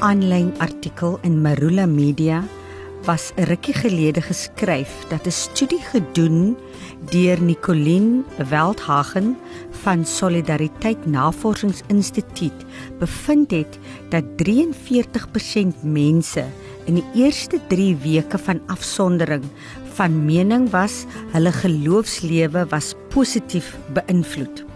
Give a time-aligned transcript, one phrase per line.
[0.00, 2.40] aanlyn artikel in Marula Media
[3.04, 6.56] was 'n rukkie gelede geskryf dat 'n studie gedoen
[7.10, 9.36] deur Nicoline Veldhagen
[9.70, 12.58] van Solidariteit Navorsingsinstituut
[12.98, 13.78] bevind het
[14.08, 16.44] dat 43% mense
[16.84, 19.44] in die eerste 3 weke van afsondering
[19.94, 24.69] van mening was hulle geloofslewe was positief beïnvloed.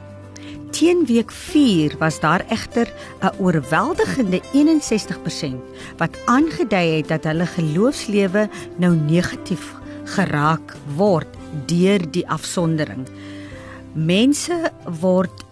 [0.75, 2.93] Teen week 4 was daar egter
[3.23, 5.63] 'n oorweldigende 61%
[5.97, 9.75] wat aangedui het dat hulle geloofslewe nou negatief
[10.05, 11.31] geraak word
[11.67, 13.07] deur die afsondering.
[13.93, 15.45] Mense word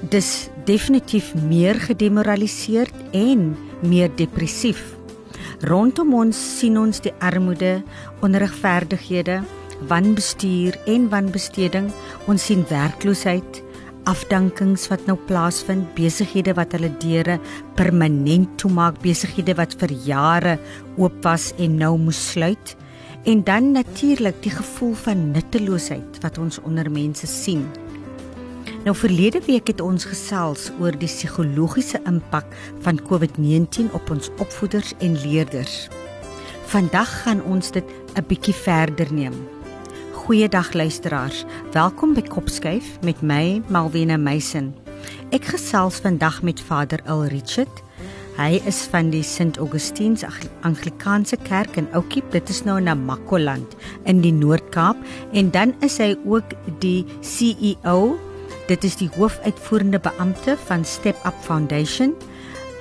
[0.00, 4.94] dus definitief meer gedemoraliseerd en meer depressief.
[5.60, 7.82] Rondom ons sien ons die armoede,
[8.20, 9.40] onregverdighede,
[9.88, 11.90] wanbestuur en wanbesteding.
[12.26, 13.62] Ons sien werkloosheid,
[14.08, 17.36] afdankings wat nou plaasvind, besighede wat hulle deure
[17.76, 20.56] permanent toemaak, besighede wat vir jare
[20.96, 22.74] oop was en nou moes sluit.
[23.28, 27.66] En dan natuurlik die gevoel van nutteloosheid wat ons onder mense sien.
[28.86, 32.46] Nou verlede week het ons gesels oor die psigologiese impak
[32.86, 35.88] van COVID-19 op ons opvoeders en leerders.
[36.72, 37.84] Vandag gaan ons dit
[38.16, 39.57] 'n bietjie verder neem.
[40.28, 41.46] Goeiedag luisteraars.
[41.72, 44.74] Welkom by Kopskuif met my Malvina Meisen.
[45.32, 47.80] Ek gesels vandag met Vader Il Richard.
[48.36, 50.26] Hy is van die Sint Augustins
[50.68, 52.28] Anglikaanse Kerk in Oukiep.
[52.36, 53.72] Dit is nou in Namakoland
[54.04, 55.00] in die Noord-Kaap
[55.32, 56.52] en dan is hy ook
[56.84, 58.18] die CEO.
[58.68, 62.12] Dit is die hoofuitvoerende beampte van Step Up Foundation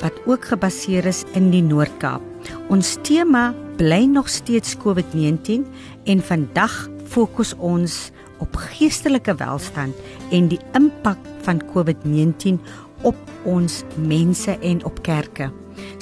[0.04, 2.52] wat ook gebaseer is in die Noord-Kaap.
[2.68, 5.64] Ons tema bly nog steeds COVID-19
[6.12, 6.76] en vandag
[7.08, 8.10] fokus ons
[8.44, 9.96] op geestelike welstand
[10.36, 12.60] en die impak van COVID-19
[13.08, 13.18] op
[13.48, 15.50] ons mense en op kerke.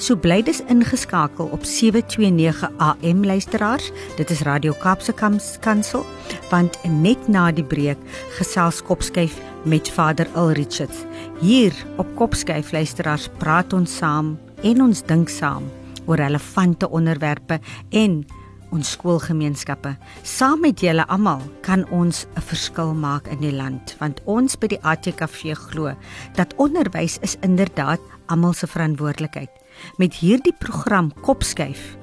[0.00, 3.90] So bly dis ingeskakel op 729 AM luisteraars.
[4.16, 5.12] Dit is Radio Kaapse
[5.60, 6.04] Kansel
[6.50, 8.00] want net na die breek
[8.38, 11.04] gesels Kopskyf met Vader Il Richards.
[11.40, 15.68] Hier op Kopskyf luisteraars praat ons saam en ons dink saam
[16.06, 17.60] oor relevante onderwerpe
[17.90, 18.22] en
[18.70, 19.96] ons skoolgemeenskappe.
[20.22, 24.66] Saam met julle almal kan ons 'n verskil maak in die land, want ons by
[24.66, 25.94] die ATKV glo
[26.34, 29.50] dat onderwys is inderdaad almal se verantwoordelikheid.
[29.98, 31.96] Met hierdie program Kopskuif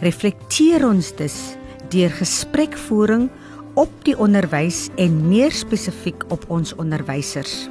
[0.00, 1.56] reflekteer ons dus
[1.90, 3.30] deur gesprekvoering
[3.74, 7.68] op die onderwys en meer spesifiek op ons onderwysers.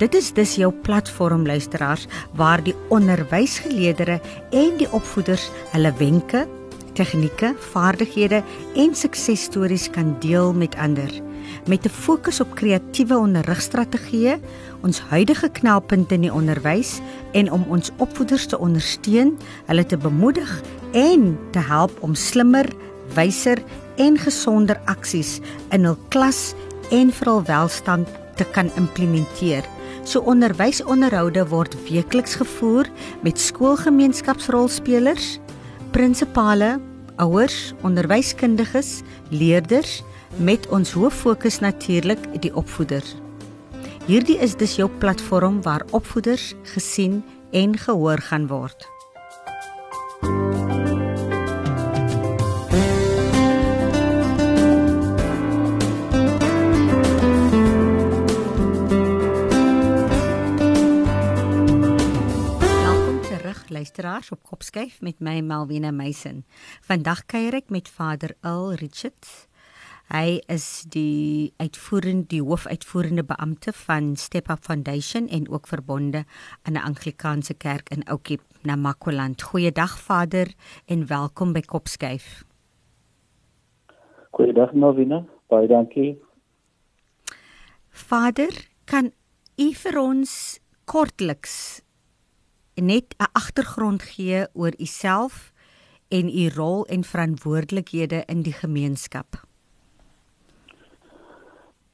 [0.00, 2.06] Dit is dus jou platform luisteraars
[2.36, 6.46] waar die onderwysgeleerders en die opvoeders hulle wenke,
[7.00, 8.44] tegnieke, vaardighede
[8.76, 11.10] en suksesstories kan deel met ander
[11.66, 14.40] met 'n fokus op kreatiewe onderrigstrategieë,
[14.80, 17.00] ons huidige knelpunte in die onderwys
[17.32, 20.62] en om ons opvoeders te ondersteun, hulle te bemoedig
[20.92, 22.66] en te help om slimmer,
[23.14, 23.58] wyser
[23.96, 25.40] en gesonder aksies
[25.70, 26.54] in hul klas
[26.90, 29.64] en vir hul welstand te kan implementeer.
[30.02, 32.86] So onderwysonderhoude word weekliks gevoer
[33.22, 35.38] met skoolgemeenskapsrolspelers,
[35.90, 36.80] prinsipale,
[37.20, 39.00] ouers, onderwyskundiges,
[39.30, 40.00] leerders
[40.36, 43.16] met ons hoof fokus natuurlik die opvoeders.
[44.08, 47.20] Hierdie is dus jou platform waar opvoeders gesien
[47.52, 48.88] en gehoor gaan word.
[63.80, 66.42] Luisteraars op Kopskyf met my Malwena Meisen.
[66.84, 69.46] Vandag kuier ek met Vader Il Richards.
[70.12, 76.24] Hy is die uitvoerende die hoofuitvoerende beampte van Step Up Foundation en ook verbonde
[76.68, 79.42] aan 'n Anglikaanse kerk in Oukiep, Namakoland.
[79.42, 80.52] Goeiedag Vader
[80.86, 82.44] en welkom by Kopskyf.
[84.30, 85.24] Goeiedag Malwena.
[85.48, 86.20] Baie dankie.
[87.88, 89.12] Vader, kan
[89.56, 91.79] u vir ons kortliks
[92.80, 95.52] net 'n agtergrond gee oor u self
[96.08, 99.26] en u rol en verantwoordelikhede in die gemeenskap.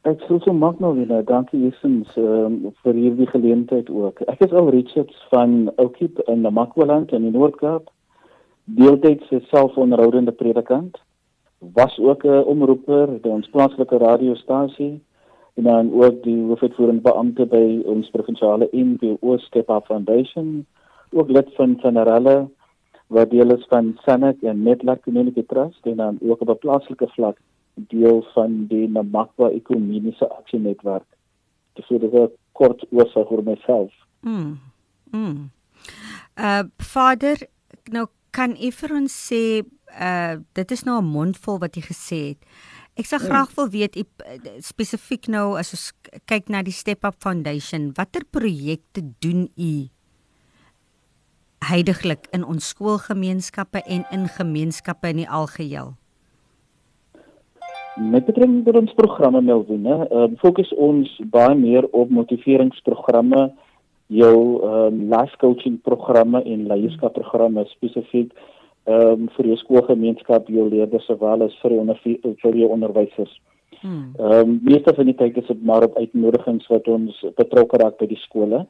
[0.07, 4.21] Ek sou so mag nou weer dankie Jesens um, vir hierdie geleentheid ook.
[4.21, 7.91] Ek is al Richards van Oukiep in Namakwaland in die Noord-Kaap.
[8.65, 11.03] Deeltyds selfonderhoudende predikant.
[11.59, 15.03] Was ook 'n omroeper by ons plaaslike radiostasie
[15.57, 20.67] en dan ook die hoofuitvoerende beampte by ons provinsiale NPO Step Up Foundation
[21.11, 22.49] ook lid van Sanarelle
[23.07, 27.09] wat deel is van Sanet en Netluck Community Trust en dan ook op 'n plaaslike
[27.09, 27.39] vlak
[27.75, 31.05] deel van die Namakwa Ekonomiese Aksie Netwerk.
[31.73, 33.93] Dis so 'n kort oorsig oor myself.
[34.21, 34.59] Mm.
[35.11, 35.51] Mm.
[36.39, 37.37] Uh Vader,
[37.85, 39.63] nou kan u vir ons sê
[40.01, 42.41] uh dit is nou 'n mondvol wat jy gesê het.
[42.97, 43.29] Ek sal ja.
[43.29, 44.05] graag wil weet u
[44.65, 45.91] spesifiek nou as ons
[46.25, 49.89] kyk na die Step Up Foundation, watter projekte doen u
[51.67, 55.93] heidaglik in ons skoolgemeenskappe en in gemeenskappe in die algeheel?
[57.97, 63.49] Met betrekking tot ons programme Melvin, hè, uh, fokus ons baie meer op motiveringsprogramme,
[64.13, 68.31] jou ehm um, life coaching programme en leierskapprogramme spesifiek
[68.87, 73.33] ehm um, vir jou skoolgemeenskap, jou leerders sowel as vir onder vir jou onderwysers.
[73.81, 74.15] Hmm.
[74.19, 77.99] Ehm um, meeste van die tyd is dit maar op uitnodigings wat ons betrokke raak
[77.99, 78.65] by die skole.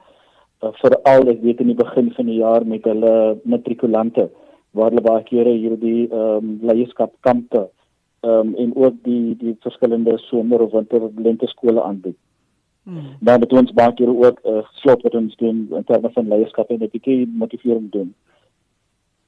[0.65, 3.15] Uh, Veral ek weet in die begin van die jaar met hulle
[3.45, 4.31] matrikulante
[4.77, 7.67] waar hulle baie kere hierdie ehm um, leierskapkampe
[8.25, 12.17] ehm um, en ook die die verskillende somer of winter lente skole aanbied.
[12.87, 13.17] Hmm.
[13.21, 16.29] Dan het ons baie kere ook 'n uh, slot wat ons doen in terme van
[16.29, 18.15] leierskap en 'n bietjie motivering doen.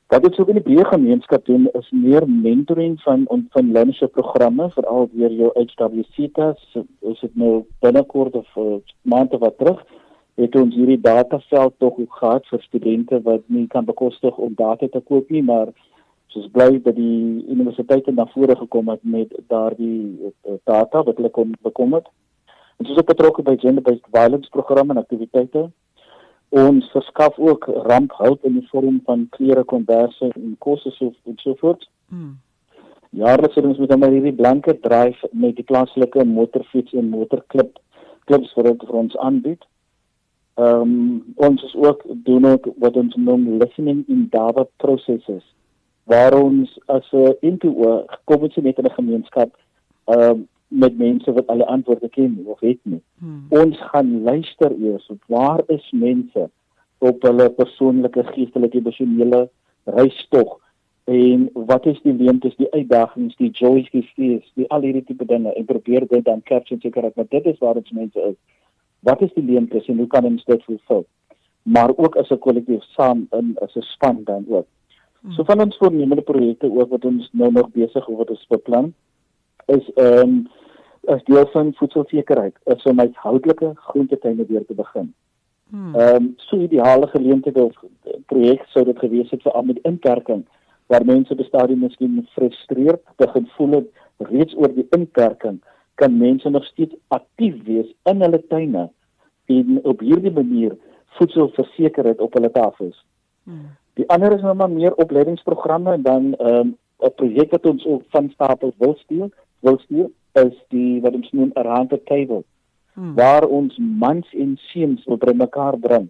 [0.08, 4.70] Wat dit ook in die breë gemeenskap doen is meer mentoring van van leierskap programme
[4.76, 6.78] veral deur jou HWCTAs
[7.12, 9.82] is dit nou binnekort of uh, maande wat terug
[10.40, 15.02] het ons hierdie dataveld tog gehad vir studente wat nie kan bekostig om data te
[15.10, 15.74] koop nie maar
[16.32, 20.00] soos bly dat die universiteite na vore gekom het met daardie
[20.30, 22.08] uh, data wat hulle kon bekom het.
[22.80, 25.68] Ons is ook betrokke by gender based violence programme en aktiwiteite
[26.48, 31.54] ons verskaf ook ramphulp in die vorm van klere, konverse en kosse so en so
[31.60, 31.88] voort.
[32.08, 32.38] Mm.
[33.10, 37.78] Jaarliks het ons met hom hierdie blanke dryf met die plaaslike motorfiets en motorklip
[38.28, 39.62] klubs vir, vir ons aanbied.
[40.58, 45.44] Ehm um, ons is ook doen ook wat ons noem listening in data processes
[46.08, 47.70] waar ons as 'n into
[48.06, 49.50] gekom het met 'n gemeenskap
[50.04, 53.02] ehm um, met mense wat alle antwoorde ken of weet nie.
[53.18, 53.46] Hmm.
[53.48, 56.50] Ons gaan luister eers op waar is mense
[56.98, 59.48] op hulle persoonlike geestelike emosionele
[59.84, 60.58] reistog
[61.04, 65.24] en wat is die leemtes, die uitdagings, die joys, die fears, die al hierdie tipe
[65.24, 68.36] dinge en probeer dit dan capture seker dat maar dit is waar ons mense is.
[69.00, 71.06] Wat is die leemtes en hoe kan ons dit vervul?
[71.62, 74.66] Maar ook as 'n kollektief saam in as 'n span dan ook.
[75.20, 75.32] Hmm.
[75.32, 78.94] So van ons voornemende projekte ook wat ons nou nog besig of wat ons beplan
[79.76, 80.46] is ehm um,
[81.08, 85.14] as deel van voedselsekerheid is om met houtelike groentetuine weer te begin.
[85.70, 85.94] Hmm.
[85.94, 87.76] Ehm um, so ideale geleenthede of
[88.26, 90.44] projek sou dit gewees het vir al met inperking
[90.86, 93.88] waar mense bestaan en miskien gefrustreerd begin voel het
[94.30, 95.60] reeds oor die inperking
[95.94, 98.88] kan mense nog steeds aktief wees in hulle tuine
[99.46, 100.76] en op hierdie manier
[101.18, 103.04] voedselversekerheid op hulle tafels.
[103.42, 103.76] Hmm.
[103.98, 107.84] Die ander is nou maar meer opleidingsprogramme en dan ehm um, 'n projek wat ons
[107.86, 109.28] ook van stapel wil stuur,
[109.60, 110.10] wil stuur
[110.44, 112.44] is die wat ons noem 'n round table
[112.94, 113.14] hmm.
[113.14, 116.08] waar ons mans en seuns op mekaar bring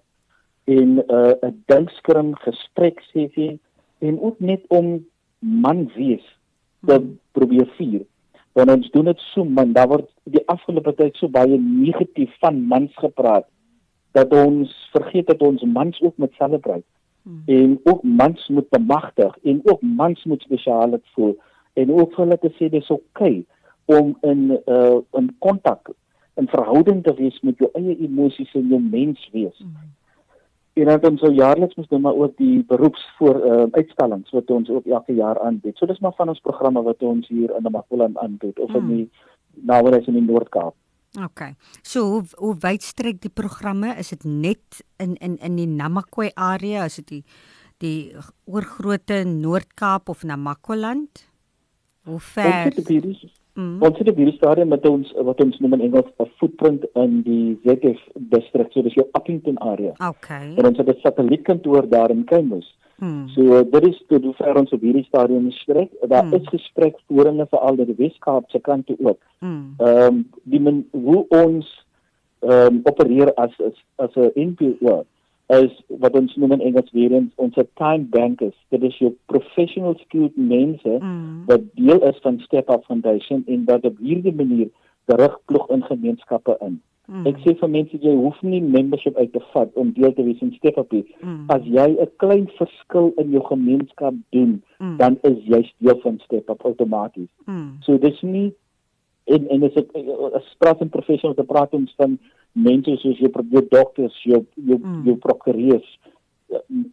[0.65, 3.61] en 'n uh, 'n dinkskrim gesprek sessie
[3.99, 5.07] en ook net om
[5.39, 6.27] man wees
[6.87, 7.19] te hmm.
[7.33, 8.03] probeer vier.
[8.53, 12.67] Want ons doen dit so man, daar word die afgelope tyd so baie negatief van
[12.67, 13.47] mans gepraat
[14.13, 16.87] dat ons vergeet dat ons mans ook moet celebrate.
[17.23, 17.43] Hmm.
[17.47, 21.39] En ook mans moet bemagtig en ook mans moet spesiaal voel
[21.83, 23.47] en ook vir hulle te sê dis oukei okay
[23.89, 25.91] om in uh in kontak
[26.39, 29.59] in verhouding te wees met jou eie emosies en jou menswees.
[29.59, 29.97] Mm -hmm.
[30.79, 34.51] En dan ons so jaarliks moet nou maar ook die beroeps voor uh uitstallings wat
[34.51, 35.77] ons ook elke jaar aanbied.
[35.77, 38.77] So dis maar van ons programme wat ons hier in Namakwa aanbied of mm.
[38.77, 39.11] in die
[39.53, 40.75] nawees in die Noord-Kaap.
[41.25, 41.41] OK.
[41.83, 43.95] So hoe hoe wyd strek die programme?
[43.99, 46.85] Is dit net in in in die Namakwa area?
[46.85, 47.25] Is dit die
[47.79, 51.28] die oorgrootte Noord-Kaap of Namakwa-land?
[52.09, 52.73] Hoe ver?
[53.59, 53.83] Mm.
[53.83, 57.23] Ons het op hierdie stadium met ons wat ons noem in Engels 'n footprint in
[57.23, 59.93] die ZF distrik, so dis jou Appington area.
[60.09, 60.55] Okay.
[60.55, 62.77] En ons het 'n satellietkantoor daar in Kaimus.
[62.99, 63.29] Hmm.
[63.29, 65.91] So dit is tot hoe ver ons op hierdie stadium strek.
[66.09, 66.35] Daar hmm.
[66.35, 69.21] is gesprek voeringe vir al die Weskaap se kante ook.
[69.39, 69.75] Hmm.
[69.79, 71.87] Ehm um, die men, hoe ons
[72.39, 75.05] ehm um, opereer as as as 'n NPO
[75.49, 79.97] as wat ons noem in Engels weer eens ons time bankers dit is jou professional
[80.05, 81.47] skilled mense mm.
[81.49, 84.69] wat deel is van Step Up Foundation en wat op hierdie manier
[85.09, 86.77] terugploeg in gemeenskappe in
[87.09, 87.25] mm.
[87.33, 90.45] ek sê vir mense jy hoef nie membership uit te vat om deel te wees
[90.45, 91.43] in Step Up nie mm.
[91.57, 94.97] as jy 'n klein verskil in jou gemeenskap doen mm.
[95.01, 97.81] dan is jy deel van Step Up outomaties mm.
[97.89, 98.51] so dis nie
[99.33, 99.97] en en as ek
[100.37, 102.21] as praat in professional te praat ons van
[102.53, 105.05] mense soos jou jou dokters, jou jou, mm.
[105.05, 105.99] jou prokureurs,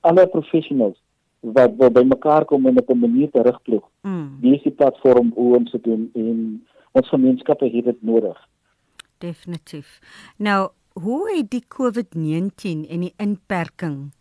[0.01, 0.97] alle professionals
[1.39, 3.83] wat wat bymekaar kom en op 'n manier terugploeg.
[4.01, 4.37] Mm.
[4.41, 8.47] Dis die platform hoe ons dit doen en ons gemeenskappe het dit nodig.
[9.17, 9.99] Definitief.
[10.37, 14.11] Nou, hoe het die COVID-19 en die inperking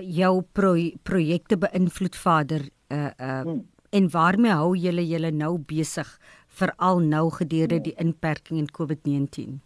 [0.00, 3.66] jou pro projekte beïnvloed Vader uh uh hmm.
[3.90, 9.58] en waarmee hou julle julle nou besig veral nou gedurende die inperking in COVID-19?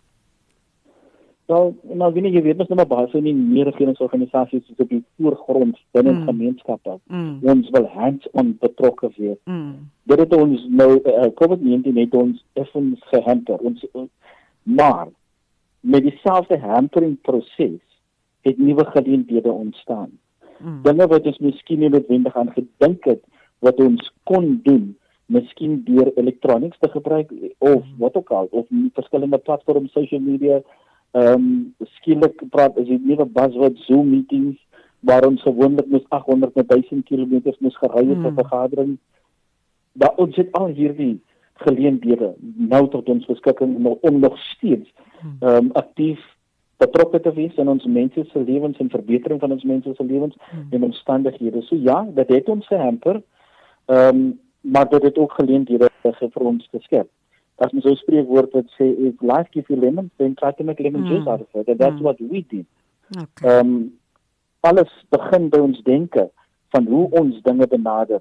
[1.50, 4.88] Wel, nou wie nie weet ons nou maar baie van die meer regeringsorganisasies is op
[4.88, 6.22] die voorgrond binne mm.
[6.28, 6.99] gemeenskappe.
[7.06, 7.38] Mm.
[7.42, 9.40] Ons wil hands-on betrokke wees.
[9.50, 9.90] Mm.
[10.11, 13.58] Dit het ons nou uh, COVID-19 het ons effens gehamper.
[13.58, 13.82] Ons
[14.62, 15.08] maar
[15.80, 17.80] met dieselfde hampering proses
[18.46, 20.11] het nuwe geleenthede ontstaan.
[20.58, 20.80] Mm.
[20.87, 23.22] Dinge wat ons miskien nie noodwendig aan gedink het
[23.62, 24.92] wat ons kon doen
[25.32, 27.99] miskien deur elektronies te gebruik of mm.
[27.99, 30.62] wat ook al of verskillende platforms social media
[31.12, 34.57] Ehm um, skielik praat as jy was wat Zoom meetings
[35.00, 38.38] waar ons gewoonlik met 800 met 1000 km moes gery het vir mm.
[38.38, 38.99] vergadering.
[39.92, 41.21] Daar ons het al hierdie
[41.54, 45.37] geleenthede nou tot ons beskikking om nog steeds hmm.
[45.40, 46.21] ehm um, aktief
[46.76, 50.37] betrokke te wees in ons mense se lewens en verbetering van ons mense se lewens
[50.50, 50.66] hmm.
[50.71, 51.62] en omstandighede.
[51.62, 53.23] So ja, dit het ons gehamper.
[53.87, 57.09] Ehm um, maar dit het ook geleenthede vir ons geskep
[57.62, 60.64] as mens so 'n spreekwoord wat sê if life gives you lemons then try to
[60.64, 61.33] make lemon juice mm.
[61.33, 62.07] out of it and that's mm.
[62.07, 62.66] what we did.
[63.23, 63.49] Okay.
[63.49, 63.92] Ehm um,
[64.61, 66.31] alles begin by ons denke
[66.75, 68.21] van hoe ons dinge benader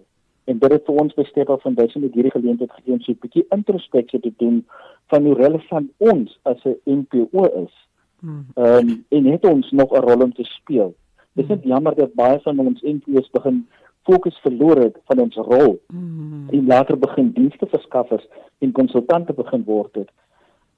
[0.50, 3.22] en dit het vir ons bestel op foundation met hierdie geleentheid gegee om so 'n
[3.26, 4.66] bietjie introspeksie te doen
[5.14, 7.76] van hoe relevant ons as 'n NPO is.
[8.20, 8.46] Mm.
[8.56, 10.96] Ehm um, en het ons nog 'n rol om te speel.
[11.34, 13.68] Dit is net jammer dat baie van ons NPO's begin
[14.04, 15.78] fokus verloor het van ons rol.
[15.94, 16.50] Mm.
[16.50, 18.28] En later begin dienste verskaffers
[18.60, 20.10] en konsultante begin word het.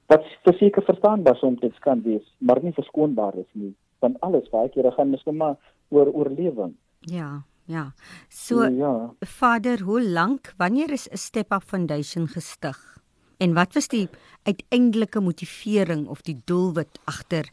[0.06, 3.72] Wat verseker verstaanbaar soms dit kan wees, maar nie verskoonbaar is nie.
[4.04, 5.56] Want alles baie kere gaan mis maar
[5.88, 6.74] oor oorlewing.
[7.00, 7.92] Ja, ja.
[8.28, 9.14] So ja.
[9.20, 12.98] Vader, hoe lank wanneer is 'n Step Up Foundation gestig?
[13.36, 14.08] En wat was die
[14.42, 17.48] uiteindelike motivering of die doelwit agter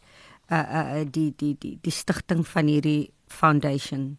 [0.51, 4.17] uh uh die die die die stigting van hierdie foundation?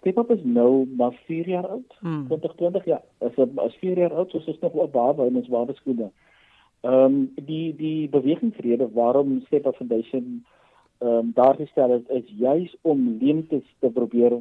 [0.00, 1.96] Stepop is nou maar 4 jaar oud.
[2.00, 2.26] Hmm.
[2.26, 6.10] 2020 ja, is as 4 jaar oud, soos is nog wel baba in ons waterskoene.
[6.80, 10.44] Ehm um, die die bewegingsrede waarom Stepop Foundation
[10.98, 14.38] ehm um, daar gestel het is juis om leemtes te probeer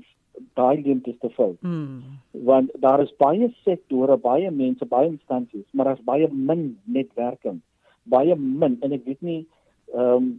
[0.54, 1.58] daai leemtes te vul.
[1.60, 2.04] Hmm.
[2.32, 7.60] Want daar is baie sektore, baie mense, baie instansies, maar daar's baie min netwerking.
[8.04, 9.42] Baie min en ek weet nie
[9.94, 10.32] ehm um,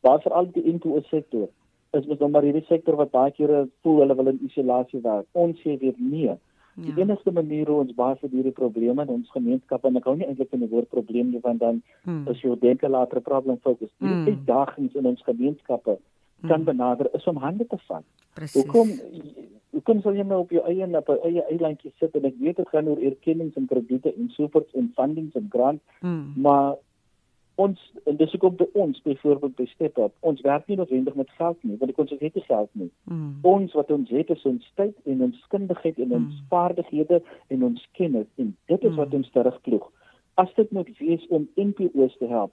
[0.00, 1.48] waar veral die into sektor
[1.98, 5.26] is mos nou maar hierdie sektor wat baie kere voel hulle wil in isolasie werk.
[5.32, 6.34] Ons sê weer nee.
[6.74, 7.04] Die ja.
[7.04, 10.26] enigste manier hoe ons baie vir hierdie probleme in ons gemeenskappe en ek hou nie
[10.26, 12.24] eintlik van die woord probleem nie want dan hmm.
[12.32, 13.92] is jy denke later probleem fokus.
[14.02, 14.26] Die hmm.
[14.26, 16.48] uitdagings in ons gemeenskappe hmm.
[16.50, 18.06] kan benader is om hande te vat.
[18.34, 18.56] Presies.
[18.58, 18.90] Hoekom
[19.74, 22.58] hoekom sal jy nou op jou eie op jou eie eilandjie sit en ek weet
[22.58, 26.34] dit gaan oor erkennings en krediete en soorts en fundings en grants, hmm.
[26.46, 26.74] maar
[27.54, 31.30] ons en dis hoekom by ons byvoorbeeld by Step Up ons werk nie noodwendig met
[31.38, 33.30] geld nie want ons het nie geld nie mm.
[33.42, 36.48] ons wat ons het is ons tyd en ons kundigheid en ons mm.
[36.50, 37.22] vaardighede
[37.54, 38.98] en ons kennis en dit is mm.
[39.02, 39.88] wat ons terugploeg
[40.42, 42.52] as dit moet wees om NPO's te help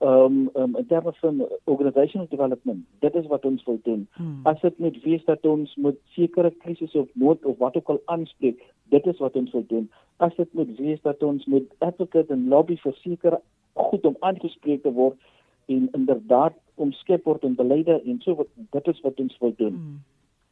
[0.00, 4.40] um, um in terme van organizational development dit is wat ons wil doen mm.
[4.48, 8.00] as dit moet wees dat ons moet sekere krisisse of nood of wat ook al
[8.16, 8.64] aanspreek
[8.96, 12.48] dit is wat ons wil doen as dit moet wees dat ons moet advocate en
[12.48, 15.18] lobby vir sekere goed om aangespreek te word
[15.66, 19.78] en inderdaad omskep word in beleide en so wat dit is wat ons wil doen.
[19.78, 20.00] Hmm.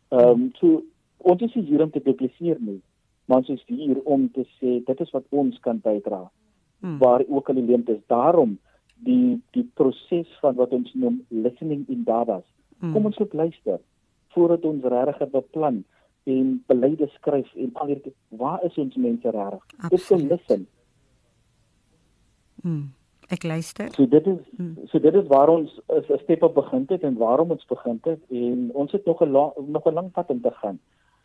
[0.09, 0.83] Ehm um, so
[1.19, 2.81] ons is hier om te dupliseer nie,
[3.25, 6.25] maar ons is hier om te sê dit is wat ons kan bydra.
[6.81, 6.99] Hmm.
[6.99, 8.05] Waar ook al die leemte is.
[8.07, 8.59] Daarom
[9.05, 12.47] die die proses van wat ons noem listening in dadas.
[12.79, 12.93] Hmm.
[12.93, 13.81] Kom ons moet luister
[14.35, 15.83] voordat ons regtig beplan
[16.31, 19.91] en beleide skryf en al hierdie waar is ons mense regtig?
[19.91, 20.67] Dis om listen.
[22.62, 22.91] Mm.
[23.30, 23.92] Ek luister.
[23.94, 24.76] So dit is hmm.
[24.90, 28.20] so dit is waar ons 'n stap op begin het en waarom ons begin het
[28.28, 29.30] en ons het nog 'n
[29.66, 30.80] nog 'n lang pad om te gaan.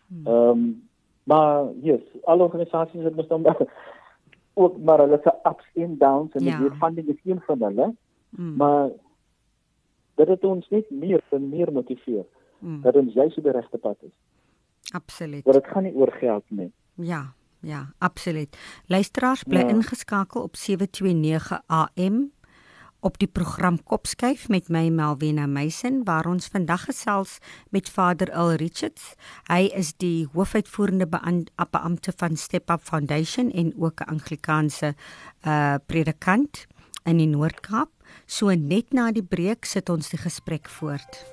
[0.08, 0.28] Hmm.
[0.28, 0.90] Ehm um,
[1.24, 3.46] maar yes, al organisasies het mos dan
[4.62, 6.60] ook maar hulle se ups en downs en ja.
[6.60, 7.96] die funding is een van hulle.
[8.30, 8.56] Hmm.
[8.56, 8.90] Maar
[10.16, 12.26] dit het ons net meer en meer motiveer
[12.60, 12.82] hmm.
[12.82, 14.16] dat ons juist op die regte pad is.
[14.94, 15.44] Absoluut.
[15.44, 16.72] Want dit gaan nie oor geld nie.
[16.94, 17.34] Ja.
[17.66, 18.58] Ja, absoluut.
[18.86, 19.68] Luisteraars bly ja.
[19.68, 22.32] ingeskakel op 729 AM
[23.00, 27.38] op die program Kopskyf met my Melvina Meisen waar ons vandag gesels
[27.70, 29.14] met Vader Al Richards.
[29.50, 34.96] Hy is die hoofuitvoerende beampte van Step Up Foundation en ook 'n Anglikaanse
[35.48, 36.66] uh predikant
[37.04, 37.90] in die Noord-Kaap.
[38.26, 41.26] So net na die breek sit ons die gesprek voort.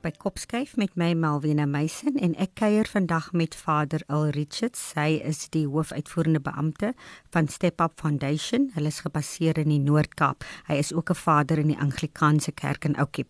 [0.00, 4.92] Opskuif met my Malwena Meisen en ek kuier vandag met Vader Al Richards.
[4.96, 6.94] Hy is die hoofuitvoerende beampte
[7.34, 8.70] van Step Up Foundation.
[8.74, 10.44] Hulle is gebaseer in die Noord-Kaap.
[10.68, 13.28] Hy is ook 'n vader in die Anglikaanse Kerk in Oukiep.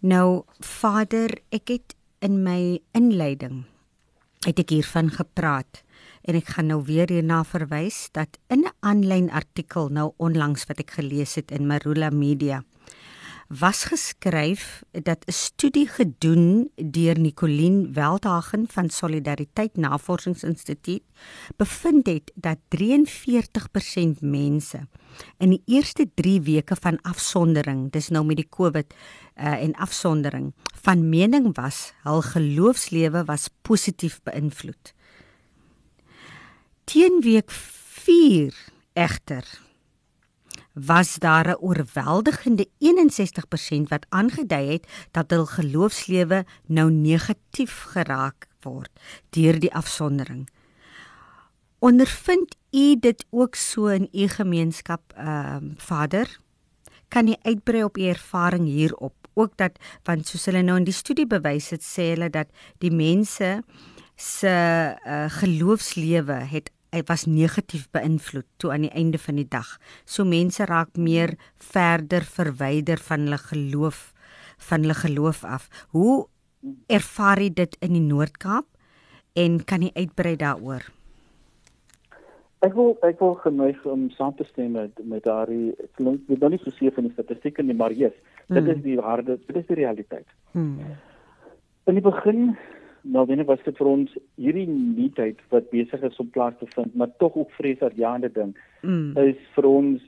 [0.00, 3.64] Nou, Vader, ek het in my inleiding
[4.46, 5.82] het ek hiervan gepraat
[6.22, 10.78] en ek gaan nou weer hierna verwys dat in 'n aanlyn artikel nou onlangs wat
[10.78, 12.64] ek gelees het in Marula Media
[13.48, 21.02] was geskryf dat 'n studie gedoen deur Nicoline Veldhagen van Solidariteit Navorsingsinstituut
[21.56, 24.88] bevind het dat 43% mense
[25.38, 30.52] in die eerste 3 weke van afsondering, dis nou met die COVID uh, en afsondering,
[30.82, 34.94] van mening was hul geloofslewe was positief beïnvloed.
[36.84, 38.54] Teen week 4
[38.92, 39.67] egter
[40.86, 48.90] was daar 'n oorweldigende 61% wat aangedui het dat hul geloofslewe nou negatief geraak word
[49.30, 50.48] deur die afsondering.
[51.78, 56.38] Ondervind u dit ook so in u gemeenskap, ehm uh, Vader?
[57.08, 59.14] Kan u uitbrei op u ervaring hierop?
[59.34, 62.46] Ook dat want soos hulle nou in die studie bewys het, sê hulle dat
[62.78, 63.62] die mense
[64.16, 64.48] se
[65.06, 69.76] uh, geloofslewe het hy was negatief beïnvloed toe aan die einde van die dag.
[70.04, 74.12] So mense raak meer verder verwyder van hulle geloof
[74.58, 75.68] van hulle geloof af.
[75.94, 76.26] Hoe
[76.90, 78.66] ervaar jy dit in die Noord-Kaap
[79.38, 80.88] en kan jy uitbrei daaroor?
[82.66, 86.50] Ek wil ek wil geneig om saam te stem met met daardie ek weet nog
[86.50, 88.16] nie so seker van die statistieke nie, maar yes,
[88.48, 88.72] dit hmm.
[88.74, 90.26] is die harde, dit is die realiteit.
[90.56, 90.96] Hmm.
[91.86, 92.56] In die begin
[93.02, 96.94] nou binne was dit vir ons hierdie nuutheid wat besig is om plaas te vind,
[96.94, 98.54] maar tog ook vreesagjaande ding.
[98.82, 99.16] Mm.
[99.16, 100.02] Is vir ons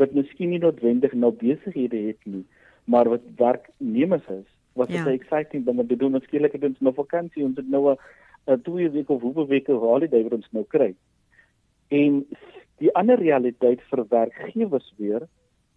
[0.00, 2.44] wat miskien nie noodwendig nou besighede het nie,
[2.84, 4.46] maar wat werknemers is.
[4.74, 5.04] Wat ja.
[5.04, 6.14] is exciting ding om te doen?
[6.14, 7.94] Ons skielik het ons nou vakansie, ons het nou
[8.46, 10.94] 'n twee weke of hoeveel weke holiday wat ons nou kry.
[11.88, 12.24] En
[12.82, 15.28] die ander realiteit vir werkgewers weer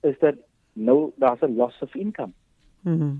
[0.01, 0.35] is dat
[0.73, 2.33] nou daar's 'n loss of income.
[2.81, 3.15] Mhm.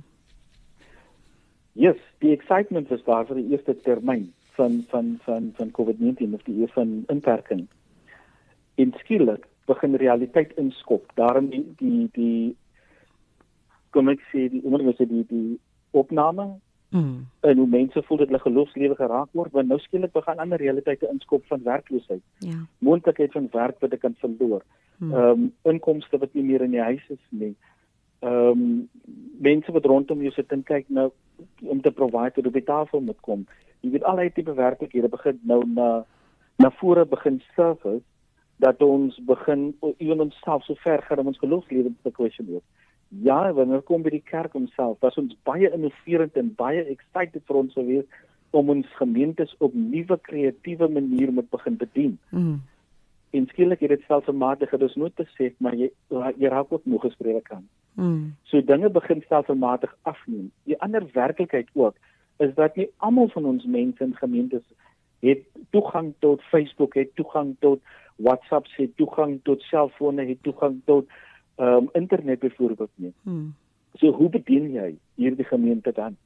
[1.78, 6.46] Yes, die excitement was daar vir die eerste termyn van van van van COVID-19 of
[6.50, 7.68] die eers van inperking.
[8.76, 11.12] En skielik begin realiteit inskop.
[11.13, 12.56] Daarom die die die
[13.94, 15.60] kom ek sê die omdat ons die die
[15.92, 16.48] opname
[16.90, 17.20] mm.
[17.52, 21.10] en hoe mense voel dat hulle geloofslewe geraak word, want nou skielik begin ander realiteite
[21.13, 22.26] inskop van werkloosheid.
[22.40, 22.58] Ja.
[22.90, 24.66] Moontlikheid van werk wat ek kan verloor.
[24.98, 25.13] Hmm.
[25.13, 25.46] Ehm mm.
[25.46, 27.54] um, inkomste wat nie meer in die huis is nie.
[28.26, 28.68] Ehm um,
[29.46, 31.12] mense wat rondom jou sit en kyk nou
[31.62, 33.45] om te provide tot op die tafel moet kom.
[33.82, 36.06] Jy weet al die tipe werklikhede begin nou na
[36.58, 38.04] na vore begin surface
[38.58, 42.63] dat ons begin ewen ons self so ver gaan om ons geloofslewe te kwestioneer.
[43.08, 47.60] Ja, wanneer kom by die kerk homself, was ons baie innoverend en baie excited vir
[47.62, 48.23] ons gewees
[48.58, 52.17] om ons gemeentes op nuwe kreatiewe maniere moet begin bedien.
[52.30, 52.58] Mm.
[53.38, 57.43] En skielik het dit selfvermatig gedus nooit besef, maar jy jy raak ook nog gespreek
[57.52, 57.62] kan.
[57.62, 57.87] Mm.
[58.43, 60.51] So dinge begin stelselmatig afneem.
[60.63, 61.95] Die ander werklikheid ook
[62.38, 64.63] is dat nie almal van ons mense in gemeentes
[65.19, 67.81] het toegang tot Facebook, het toegang tot
[68.15, 71.10] WhatsApp, het toegang tot selfone, het toegang tot
[71.55, 73.13] ehm um, internet byvoorbeeld nie.
[73.21, 73.55] Mm.
[73.93, 76.17] So hoe bedien jy hierdie gemeente dan?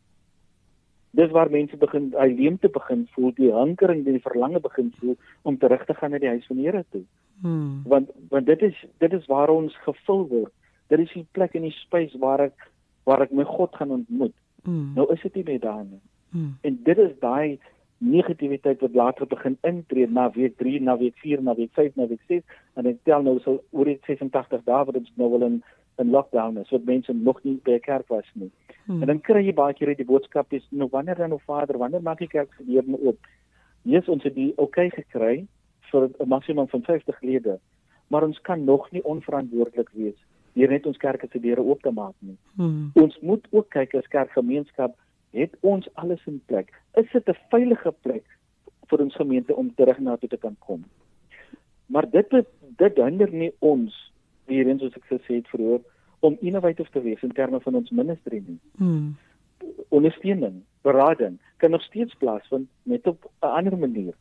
[1.11, 5.15] Dis waar mense begin hy leemte begin voel, die hankering en die verlange begin voel
[5.41, 7.03] om terug te gaan na die huis van die Here toe.
[7.41, 7.81] Hmm.
[7.85, 10.53] Want want dit is dit is waar ons gevul word
[10.91, 12.69] dit is die plek in die space waar ek
[13.09, 14.35] waar ek my God gaan ontmoet.
[14.63, 14.93] Mm.
[14.95, 16.01] Nou is dit nie meer daar nie.
[16.35, 16.55] Mm.
[16.67, 17.59] En dit is daai
[18.01, 22.07] negativiteit wat later begin intree na week 3, na week 4, na week 5, na
[22.09, 22.41] week 6
[22.79, 25.61] en dit tel nou so oor die 86 dae wat ons nou wel in
[25.99, 28.49] in lockdown is, wat mense nog nie by kerk was nie.
[28.85, 29.01] Mm.
[29.03, 32.01] En dan kry jy baie keer die boodskap is nou wanneer dan of vader, wanneer
[32.01, 33.27] maak die kerk se deur oop?
[33.83, 35.35] Jesus ons het die oké okay gekry
[35.91, 37.59] vir 'n maksimum van 50 lede,
[38.07, 40.17] maar ons kan nog nie onverantwoordelik wees
[40.53, 42.37] deur net ons kerke se deure oop te maak nie.
[42.55, 42.91] Hmm.
[42.99, 44.95] Ons moet ook kyk as kerkgemeenskap
[45.31, 46.73] het ons alles in plek.
[46.99, 48.25] Is dit 'n veilige plek
[48.89, 50.83] vir ons gemeente om terug na toe te kan kom?
[51.85, 52.27] Maar dit
[52.77, 54.11] dit hinder nie ons
[54.45, 55.81] weer eens soos ek gesê het vroeër
[56.19, 58.59] om innovatief te wees in terme van ons ministerie nie.
[58.77, 59.15] Hmm.
[59.89, 64.13] Ondersteuning, berading kan nog steeds plaasvind net op 'n ander manier.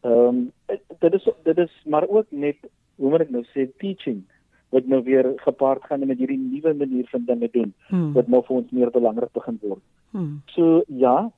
[0.00, 0.52] Ehm um,
[0.98, 2.56] dit is dit is maar ook net
[2.96, 4.24] hoe moet ek nou sê teaching
[4.74, 8.12] wat nou weer gepaard gaan met hierdie nuwe manier van dinge doen hmm.
[8.12, 9.82] wat nou vir ons meer belangrik begin word.
[10.10, 10.42] Hmm.
[10.46, 11.30] So ja,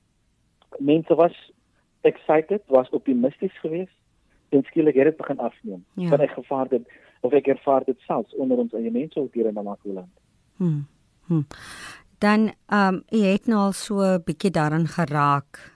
[0.78, 1.36] mense was
[2.00, 3.94] excited, was optimisties geweest
[4.48, 5.84] en skielik het dit begin afneem.
[5.92, 6.08] Ja.
[6.08, 6.88] Want ek gevaar dit
[7.20, 10.12] of ek ervaar dit selfs onder ons eie mense ook hier in Namakoland.
[10.56, 10.86] Hmm.
[11.26, 11.46] Hmm.
[12.18, 15.72] Dan ehm um, jy het nou al so 'n bietjie daarin geraak.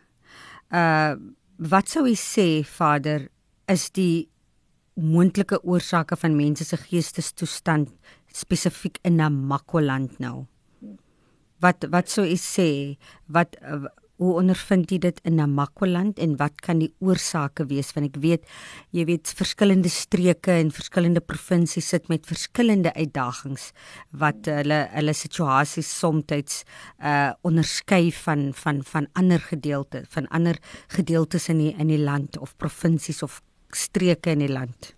[0.71, 1.15] Uh
[1.63, 3.29] wat sou u sê Vader
[3.67, 4.32] is die
[4.95, 7.93] moontlike oorsake van mense se geestestoestand
[8.33, 10.47] spesifiek in Namakoland nou?
[11.63, 13.57] Wat wat sou u sê wat
[14.23, 18.47] hoe ondervind jy dit in Namakwaland en wat kan die oorsake wees want ek weet
[18.95, 23.71] jy weet verskillende streke en verskillende provinsies sit met verskillende uitdagings
[24.23, 30.59] wat hulle hulle situasies soms uh onderskei van van van ander gedeeltes van ander
[30.95, 33.41] gedeeltes in die in die land of provinsies of
[33.77, 34.95] streke in die land.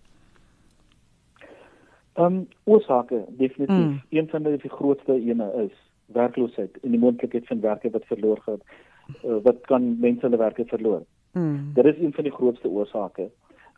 [2.15, 4.01] Ehm um, oorsake definitief mm.
[4.09, 5.73] een van die grootste ene is
[6.05, 8.61] werkloosheid en die moontlikheid van werke wat verloor gaan
[9.23, 11.01] uh, wat kan mense hulle werke verloor.
[11.31, 11.73] Mm.
[11.73, 13.29] Dit is een van die grootste oorsake.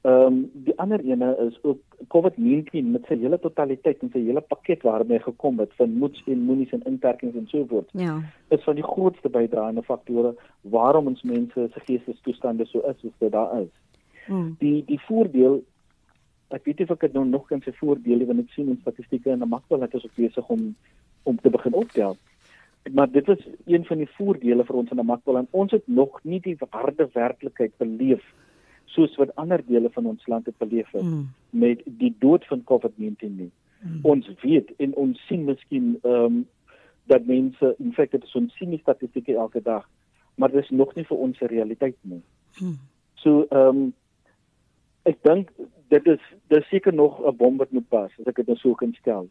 [0.02, 1.80] Ehm um, die ander ene is ook
[2.14, 6.46] COVID-19 met sy hele totaliteit en sy hele pakket waarmee gekom het van moeds en
[6.46, 7.90] moenies en inperkings en so voort.
[7.92, 8.20] Ja.
[8.48, 13.32] Is van die grootste bydraende faktore waarom ons mense se geestestoestande so is soos dit
[13.32, 13.74] daar is.
[14.28, 14.56] Mm.
[14.60, 15.64] Die die voordeel
[16.48, 18.80] ek weet nie of ek dit nou nog kan se voordele want ek sien in
[18.82, 20.76] statistieke en dan maak wel net asof besig om
[21.24, 22.18] om te begin optel
[22.94, 26.20] maar dit is een van die voordele vir ons in Namakwa en ons het nog
[26.24, 28.24] nie die harde werklikheid beleef
[28.86, 31.26] soos wat ander dele van ons land het beleef het mm.
[31.50, 33.52] met die dood van COVID-19 nie.
[33.82, 34.00] Mm.
[34.02, 36.46] Ons weet en ons sien miskien ehm um,
[37.08, 39.86] dat mense in feite dit is ons sien die statistieke elke dag,
[40.36, 42.22] maar dit is nog nie vir ons 'n realiteit nie.
[42.60, 42.80] Mm.
[43.16, 43.94] So ehm um,
[45.08, 45.52] ek dink
[45.92, 48.74] dit is dis seker nog 'n bom wat moet pas as ek dit nou so
[48.74, 49.30] kan stel.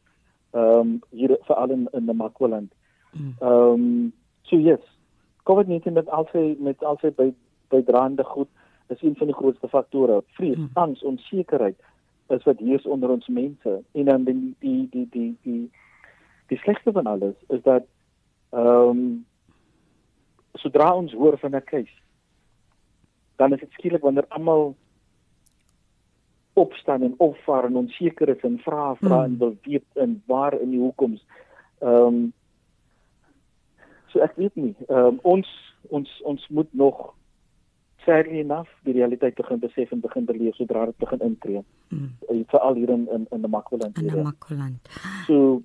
[0.52, 2.72] Ehm um, hier veral in in Namakwa land.
[3.40, 4.12] Ehm um,
[4.42, 4.80] so yes.
[5.44, 7.32] COVID-19 met al sy met al sy by
[7.68, 8.48] bydraende goed
[8.88, 10.22] is een van die grootste faktore.
[10.26, 10.70] Vrees, mm.
[10.74, 11.76] angs, onsekerheid
[12.28, 13.82] is wat hier is onder ons mense.
[13.92, 15.70] En dan die die die die die
[16.46, 17.84] die slegste van alles is dat
[18.50, 19.26] ehm um,
[20.52, 22.04] sodra ons hoor van 'n keuse
[23.36, 24.74] dan is dit skielik wanneer almal
[26.56, 29.24] opstaan en opvaar en onseker is en vra vra mm.
[29.24, 31.22] en wil weet in waar in die hoekoms
[31.78, 32.32] ehm um,
[34.16, 34.72] So ek weet nie.
[34.88, 35.48] Ehm um, ons
[35.94, 37.00] ons ons moet nog
[38.06, 41.62] sadly enough die realiteit begin besef en begin beleef sodra dit begin intree.
[41.92, 42.14] Mm.
[42.52, 44.08] Veral hier in in in die Makwaland hier.
[44.08, 44.92] In die Makwaland.
[45.26, 45.62] So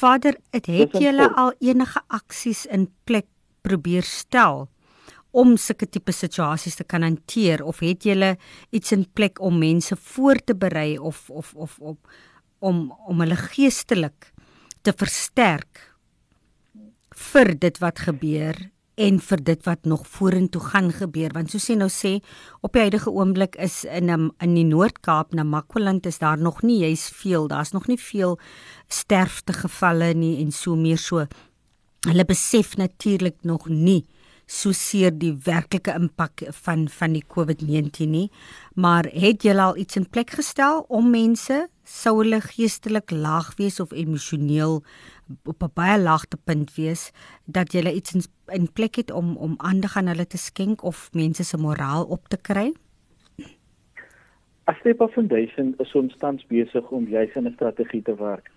[0.00, 3.28] Vader, het het julle al enige aksies in plek
[3.60, 4.68] probeer stel
[5.30, 8.34] om sulke tipe situasies te kan hanteer of het julle
[8.74, 11.98] iets in plek om mense voor te berei of of of op
[12.58, 14.32] om om hulle geestelik
[14.82, 15.86] te versterk
[17.32, 18.58] vir dit wat gebeur
[19.00, 21.32] en vir dit wat nog vorentoe gaan gebeur?
[21.32, 22.18] Want soos jy nou sê
[22.60, 26.80] op die huidige oomblik is in in die Noord-Kaap na Makwaland is daar nog nie
[26.82, 28.38] juis veel daar's nog nie veel
[28.88, 31.26] sterfte gevalle nie en so meer so.
[32.08, 34.04] Hulle besef natuurlik nog nie
[34.50, 38.26] so seer die werklike impak van van die COVID-19 nie
[38.74, 43.80] maar het jy al iets in plek gestel om mense sou hulle geestelik laag wees
[43.80, 44.82] of emosioneel
[45.46, 47.12] op 'n baie laagte punt wees
[47.46, 48.22] dat jy iets in,
[48.58, 52.28] in plek het om om aandag aan hulle te skenk of mense se moraal op
[52.28, 52.72] te kry?
[54.64, 58.50] Astepa Foundation is ons tans besig om juis 'n strategie te werk.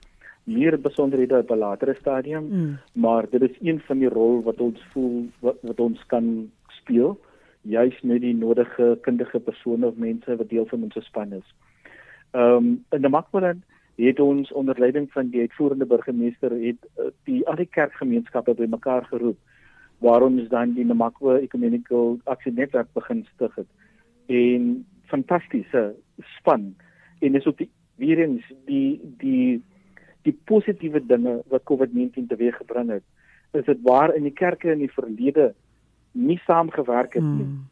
[0.44, 2.78] Meer besonderhede op 'n latere stadium, mm.
[2.94, 7.20] maar dit is een van die rol wat ons voel wat, wat ons kan speel,
[7.62, 11.54] juis met die nodige kundige persone of mense wat deel van ons span is.
[12.32, 13.64] Ehm um, in die Makwaland
[13.96, 19.06] het ons onder leiding van die uitvoerende burgemeester het uh, die al die kerkgemeenskappe bymekaar
[19.06, 19.38] geroep
[19.98, 23.68] waarom is dan die Namakwa Ecumenical Action Network begin stig het
[24.26, 25.94] en fantastiese
[26.38, 26.74] span
[27.20, 29.62] en is op die weer eens die die
[30.24, 33.04] die positiewe dinge wat COVID-19 teweeggebring het
[33.54, 35.54] is dit waar in die kerke in die verlede
[36.12, 37.64] nie saamgewerk het nie hmm.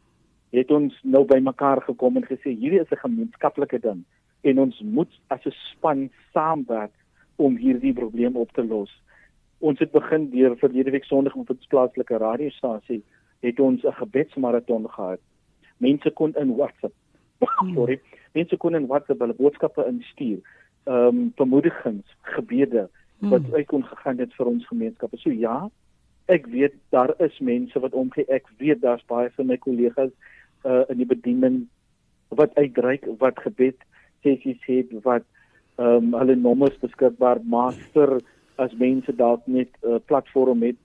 [0.52, 4.04] het ons nou bymekaar gekom en gesê hierdie is 'n gemeenskaplike ding
[4.42, 6.92] en ons moet as 'n span saamwerk
[7.36, 8.90] om hierdie probleem op te los.
[9.58, 13.02] Ons het begin deur verlede week Sondag op 'n plaaslike radiostasie
[13.40, 15.20] het ons 'n gebedsmaraton gehad.
[15.76, 16.94] Mense kon in WhatsApp
[17.38, 17.74] hmm.
[17.74, 18.00] sorry,
[18.32, 20.40] mense kon in WhatsApp hulle boodskappe instuur.
[20.84, 23.54] Ehm um, bemoedigings, gebede wat hmm.
[23.54, 25.16] uit kon gegaan het vir ons gemeenskappe.
[25.16, 25.70] So ja,
[26.26, 28.26] ek weet daar is mense wat omgee.
[28.26, 30.10] Ek weet daar's baie van my kollegas
[30.66, 31.66] uh in die bediening
[32.28, 33.78] wat uitreik, wat gebed
[34.22, 35.26] sessies het wat
[35.78, 37.78] ehm um, hulle nommers beskikbaar maak
[38.56, 40.76] as mense dalk net 'n uh, platform het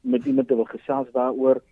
[0.00, 1.62] met iemand te wil gesels daaroor.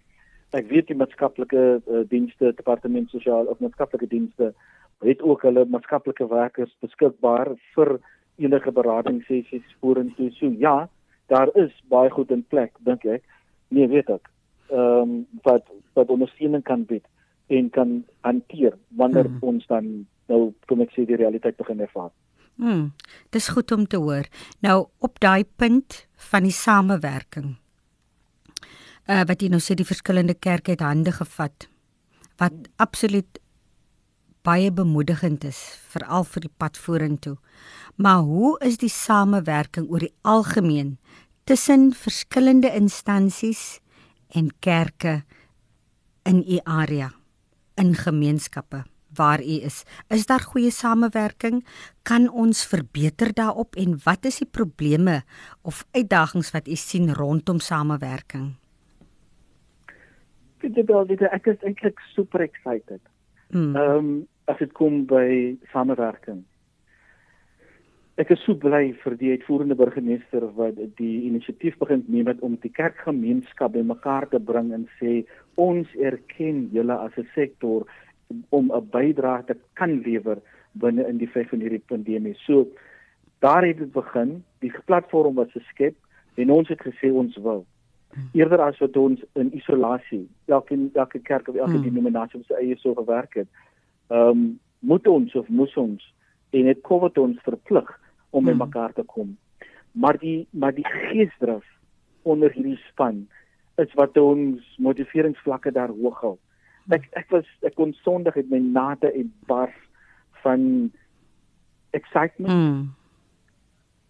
[0.50, 4.54] Ek weet die maatskaplike uh, dienste, departement sosiaal of maatskaplike dienste
[5.02, 7.98] het ook hulle maatskaplike werkers beskikbaar vir
[8.36, 10.30] enige beratingssessies vorentoe.
[10.38, 10.88] So ja,
[11.32, 13.24] daar is baie goed in plek dink ek
[13.72, 14.28] nee weet ek
[14.72, 15.14] ehm um,
[15.46, 17.04] wat wat ondersteuning kan bied
[17.52, 19.42] en kan hanteer wanneer hmm.
[19.42, 19.88] ons dan
[20.32, 22.12] nou kom ek sê die realiteit begin ervaar.
[22.56, 22.92] Hmm.
[23.32, 24.28] Dis goed om te hoor.
[24.64, 27.56] Nou op daai punt van die samewerking.
[29.08, 31.68] Uh wat jy nou sê die verskillende kerke het hande gevat
[32.40, 33.38] wat absoluut
[34.42, 35.60] baie bemoedigend is
[35.92, 37.36] veral vir die pad vorentoe.
[37.96, 40.96] Maar hoe is die samewerking oor die algemeen
[41.44, 43.80] tussen verskillende instansies
[44.34, 45.22] en kerke
[46.22, 47.12] in u area
[47.74, 49.84] in gemeenskappe waar u is.
[50.08, 51.66] Is daar goeie samewerking?
[52.02, 55.22] Kan ons verbeter daarop en wat is die probleme
[55.62, 58.54] of uitdagings wat u sien rondom samewerking?
[60.58, 63.00] Dit is wel dit ek is eintlik super excited.
[63.50, 63.76] Hmm.
[63.76, 64.12] Ehm um,
[64.50, 66.42] as dit kom by samewerking.
[68.20, 72.58] Ek is so bly vir die uitvoerende burgemeester wat die inisiatief begin neem met om
[72.60, 75.22] die kerkgemeenskap bymekaar te bring en sê
[75.56, 77.86] ons erken julle as 'n sektor
[78.50, 80.38] om 'n bydrae te kan lewer
[80.74, 82.36] binne in die vyf van hierdie pandemie.
[82.46, 82.66] So
[83.40, 84.44] daar het dit begin.
[84.60, 85.96] Die platform was geskep
[86.36, 87.66] en ons het gesê ons wil
[88.32, 91.82] eerder as wat ons in isolasie elke elke kerk of elke hmm.
[91.82, 93.48] denominasie op sy eie so gewerk het.
[94.12, 94.44] Ehm um,
[94.82, 96.06] moet ons of moes ons
[96.50, 97.90] en dit COVID ons verplig
[98.30, 98.64] om by hmm.
[98.64, 99.36] mekaar te kom.
[99.92, 101.66] Maar die maar die geesdrif
[102.22, 103.28] onder hierdie span
[103.78, 106.38] is wat ons motiveringsvlakke daar hoog hou
[106.90, 109.76] ek ek was ek kon sondig het my nate en bars
[110.42, 110.90] van
[111.92, 112.50] excitement.
[112.50, 112.90] Mm.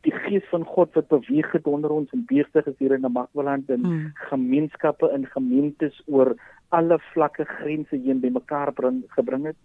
[0.07, 3.69] Die gees van God wat beweeg het onder ons en besig is hier in Namakwaland
[3.71, 4.07] en mm.
[4.31, 6.33] gemeenskappe in gemeentes oor
[6.71, 9.59] alle vlakke grense heen bymekaar bring gebring het.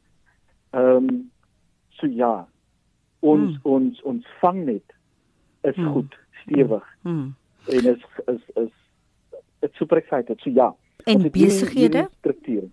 [0.69, 1.31] Ehm um,
[1.89, 2.47] so ja.
[3.19, 3.59] Ons mm.
[3.63, 4.95] ons ons vang net
[5.61, 5.93] is mm.
[5.93, 6.83] goed, stewig.
[7.01, 7.33] Mm.
[7.67, 8.73] En is is is
[9.59, 10.39] it's super excited.
[10.41, 10.75] So ja
[11.07, 12.07] en besighede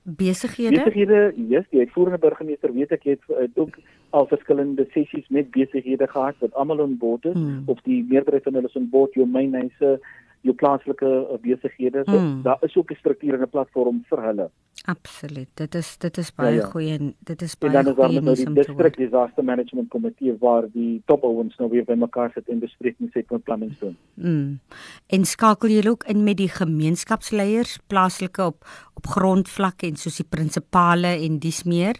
[0.03, 3.79] besighede besighede yes die uitvoerende burgemeester weet ek het uh, ook
[4.11, 7.63] al verskillende sessies met besighede gehad wat almal aan boord is hmm.
[7.67, 9.99] of die meerderheid van hulle is aan boord jou mynhuise
[10.45, 12.43] jou plaaslike uh, besighede so hmm.
[12.45, 14.51] daar is ook 'n struktuur en 'n platform vir hulle
[14.85, 16.67] absoluut dit is dit is baie ja, ja.
[16.67, 19.89] goeie en dit is baie goeie en dan is daar nou die district disaster management
[19.89, 23.97] komitee waar die top ouens nou weer bymekaar sit en bespreking sê met planning doen
[24.15, 24.59] hmm.
[25.07, 30.29] en skakel jy ook in met die gemeenskapsleiers plaaslike op op grondvlak en soos die
[30.29, 31.97] prinsipale en dis meer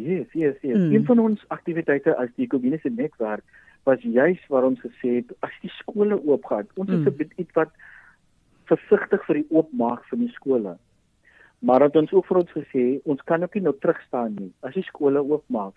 [0.00, 0.76] Yes, yes, yes.
[0.76, 0.94] Hmm.
[0.94, 3.44] Een van ons aktiwiteite as die kommuniese netwerk
[3.84, 7.34] was juis waar ons gesê het as die skole oopgaan, ons is mm.
[7.36, 7.72] iets wat
[8.70, 10.76] versigtig vir die oopmaak van die skole.
[11.60, 14.50] Maar het ons ook vir ons gesê, ons kan ook nie nou terug staan nie
[14.66, 15.76] as die skole oopmaak.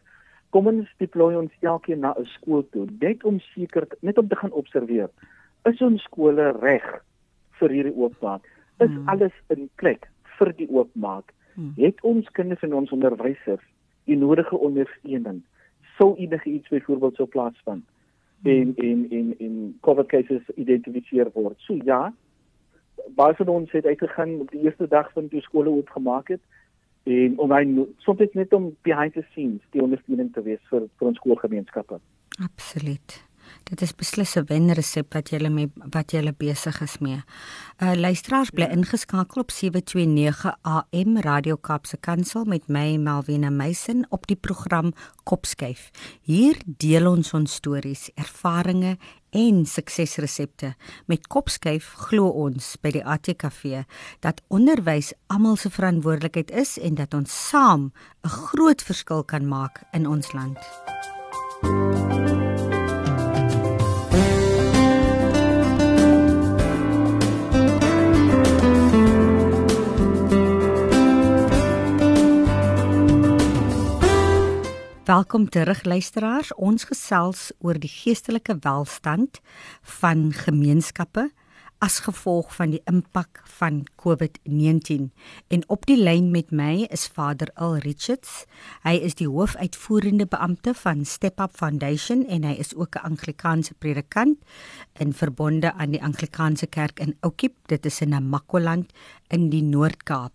[0.56, 4.36] Kom ons deploy ons elkeen na 'n skool toe, net om seker net om te
[4.36, 5.10] gaan observeer.
[5.66, 6.86] Is ons skole reg
[7.60, 8.44] vir hierdie oopmaak?
[8.80, 9.10] Is mm.
[9.10, 11.34] alles in plek vir die oopmaak?
[11.56, 11.74] Mm.
[11.78, 13.66] Het ons kinders en ons onderwysers
[14.06, 15.44] die nodige ondersteuning?
[15.98, 17.84] Sou enige iets byvoorbeeld sou plaasvind?
[18.44, 21.60] En en en en COVID cases identifiseer word.
[21.60, 22.14] So ja,
[23.16, 26.42] baie van ons het uitgegaan op die eerste dag van toe skole oopgemaak het
[27.04, 27.64] en om hy
[27.98, 32.00] soms net om behind the scenes die ondersteuning te wees vir vir ons skoolgemeenskappe.
[32.44, 33.20] Absoluut.
[33.64, 37.24] Dit is beslis 'n wenresep wat jy met wat jy besig is mee.
[37.82, 44.28] Uh luisteraars bly ingeskakel op 729 AM Radio Kaapse Kansel met my Malvina Meisen op
[44.28, 45.90] die program Kopskyf.
[46.22, 48.98] Hier deel ons ons stories, ervarings
[49.34, 50.76] en suksesresepte.
[51.06, 53.84] Met Kopskyf glo ons by die ATKV
[54.26, 57.92] dat onderwys almal se verantwoordelikheid is en dat ons saam
[58.24, 60.60] 'n groot verskil kan maak in ons land.
[75.14, 76.50] Welkom terug luisteraars.
[76.58, 79.42] Ons gesels oor die geestelike welstand
[80.00, 81.28] van gemeenskappe
[81.86, 85.12] as gevolg van die impak van COVID-19.
[85.54, 88.48] En op die lyn met my is Vader Al Richards.
[88.88, 93.78] Hy is die hoofuitvoerende beampte van Step Up Foundation en hy is ook 'n Anglikaanse
[93.78, 94.40] predikant
[94.98, 97.54] in verbonde aan die Anglikaanse Kerk in Oukiep.
[97.68, 98.90] Dit is in Namakwaland
[99.28, 100.34] in die Noord-Kaap.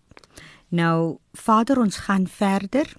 [0.69, 2.95] Nou, Vader, ons gaan verder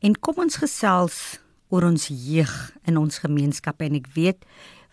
[0.00, 1.38] En kom ons gesels
[1.68, 2.52] oor ons jeug
[2.88, 4.44] in ons gemeenskap en ek weet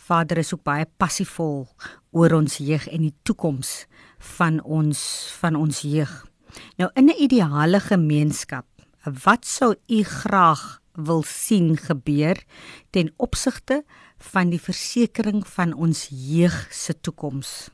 [0.06, 1.65] Vader is ook baie passievol
[2.12, 3.86] oor ons jeug en die toekoms
[4.38, 5.00] van ons
[5.39, 6.13] van ons jeug.
[6.78, 8.65] Nou in 'n ideale gemeenskap,
[9.24, 12.38] wat sou u graag wil sien gebeur
[12.91, 13.84] ten opsigte
[14.17, 17.69] van die versekering van ons jeug se toekoms?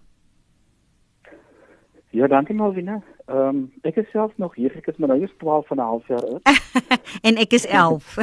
[2.10, 3.02] Ja, dankie Malvina.
[3.32, 5.86] Ehm um, ek is self nog hier, ek is maar nou eers 12 en 'n
[5.88, 6.42] half jaar oud.
[7.28, 8.18] en ek is 11.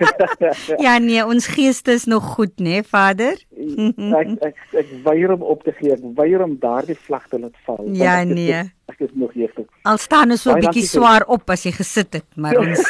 [0.86, 3.40] ja nee, ons geeste is nog goed, né, nee, Vader?
[4.20, 5.92] ek ek ek weier om op te gee.
[5.96, 7.80] Ek weier om daardie vlag te laat val.
[7.96, 8.60] Ja ek nee.
[8.60, 9.52] Is, ek is nog hier.
[9.88, 12.84] Al staan ons so 'n bietjie swaar op as jy gesit het, maar ons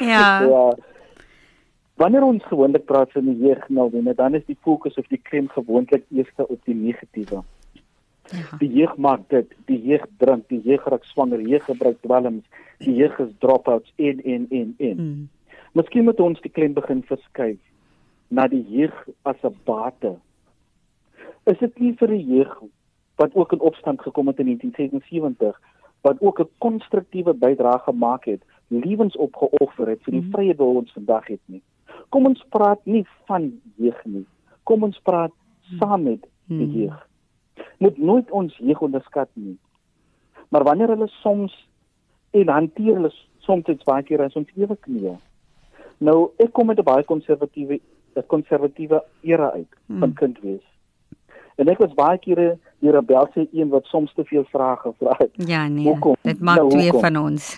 [0.00, 0.42] Ja.
[0.42, 0.74] ja.
[1.94, 5.48] Wanneer ons gewoonlik praat van die jeug nou, dan is die fokus of die klem
[5.48, 7.42] gewoonlik eers op die negatiewe.
[8.30, 8.56] Ja.
[8.58, 12.44] Die jeug maak dit, die jeug drink, die jeug raak swanger, jeug gebruik dwelms,
[12.78, 14.96] die jeug is dropouts in in in in.
[14.96, 15.28] Mm.
[15.72, 17.58] Miskien moet ons die klem begin verskuif
[18.28, 20.14] na die jeug as 'n bate.
[21.46, 22.62] Is dit nie vir die jeug
[23.16, 25.60] wat ook in opstand gekom het in 1977
[26.00, 30.30] wat ook 'n konstruktiewe bydrae gemaak het, lewens opgeoffer het vir die mm.
[30.30, 31.62] vrye wil ons vandag het nie.
[32.08, 34.26] Kom ons praat nie van jeug nie.
[34.62, 35.78] Kom ons praat mm.
[35.78, 36.72] saam met die mm.
[36.72, 37.09] jeug
[37.78, 39.58] moet nooit ons jeug onderskat nie.
[40.48, 41.68] Maar wanneer hulle soms
[42.30, 45.16] en hanteer hulle soms dit baie keer as ons ewe knie.
[45.98, 47.80] Nou ek kom met 'n baie konservatiewe
[48.16, 49.98] 'n konservatiewe era uit hmm.
[49.98, 50.66] van kind wees.
[51.56, 55.30] En ek was baie kere die rebelse een wat soms te veel vrae gevra het.
[55.34, 55.84] Ja nee.
[55.84, 56.16] Hoekom?
[56.22, 57.56] Dit maak nou, twee van ons.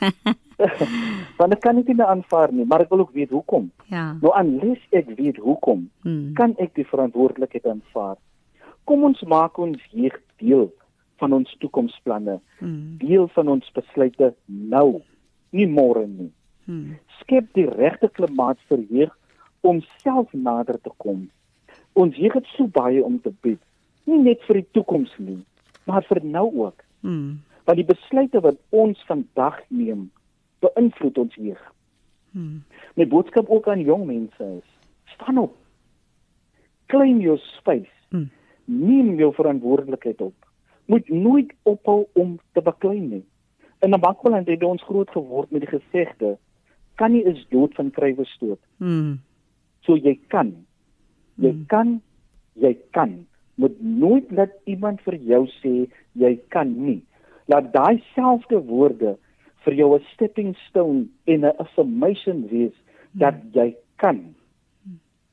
[1.38, 3.70] Want ek kan dit nie aanvaar nie, maar ek wil ook weet hoekom.
[3.90, 4.16] Ja.
[4.20, 6.32] Nou aanlees ek weet hoekom, hmm.
[6.34, 8.16] kan ek die verantwoordelikheid aanvaar
[8.84, 10.70] kom ons maak ons jeug deel
[11.22, 12.38] van ons toekomsplanne.
[12.58, 12.96] Hmm.
[13.02, 15.02] Deel van ons besluite nou,
[15.54, 16.30] nie môre nie.
[16.66, 16.96] Hmm.
[17.20, 19.14] Skep die regte klimaat vir jeug
[19.66, 21.28] om self nader te kom.
[21.98, 23.60] Ons jeug het so baie om te bied,
[24.10, 25.38] nie net vir die toekoms nie,
[25.86, 26.82] maar vir nou ook.
[27.06, 27.42] Hmm.
[27.68, 30.08] Want die besluite wat ons vandag neem,
[30.64, 31.62] beïnvloed ons jeug.
[32.34, 32.62] Hmm.
[32.98, 34.68] My boodskap ook aan jong mense is:
[35.14, 35.54] staan op.
[36.90, 37.92] Claim your space.
[38.10, 38.30] Hmm
[38.64, 40.34] neem jou verantwoordelikheid op.
[40.84, 43.24] Moet nooit ophou om te beklei nie.
[43.80, 46.38] In 'n bankland het ons groot geword met die gesegde:
[46.94, 48.60] kan nie is dood van krywe stoot.
[48.76, 49.20] Hmm.
[49.80, 50.52] So jy kan.
[51.34, 51.66] Jy hmm.
[51.66, 52.02] kan,
[52.52, 53.26] jy kan.
[53.54, 57.02] Moet nooit laat iemand vir jou sê jy kan nie.
[57.46, 59.16] Laat daai selfde woorde
[59.64, 62.76] vir jou 'n stepping stone en 'n affirmation wees
[63.12, 63.50] dat hmm.
[63.52, 64.34] jy kan.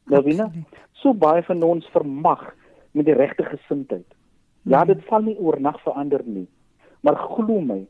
[0.09, 0.51] Nou, Wina,
[0.93, 2.55] so baie van ons vermag
[2.91, 4.07] met die regte gesindheid.
[4.61, 6.47] Ja, dit val nie oornag verander nie.
[7.01, 7.85] Maar glo my,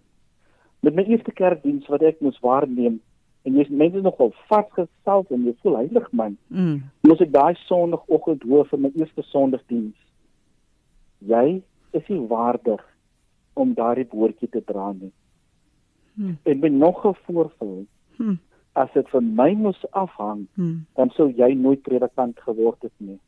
[0.79, 2.99] met my eerste kerkdiens wat ek moes waarneem
[3.47, 6.35] en jy's mense nogal vasgestel en jy voel heilig man.
[6.47, 6.81] Mm.
[7.07, 9.95] Moes ek daai sonoggend hoor vir my eerste sonndagdiens.
[11.19, 11.61] Jy
[11.97, 12.83] is nie waardig
[13.59, 15.11] om daardie woordjie te dra nie.
[16.19, 16.37] Mm.
[16.43, 17.85] En ben nog 'n voorval.
[18.17, 18.37] Mm.
[18.73, 20.85] As dit van my moes afhang, mm.
[20.95, 23.19] dan sou jy nooit predikant geword het nie.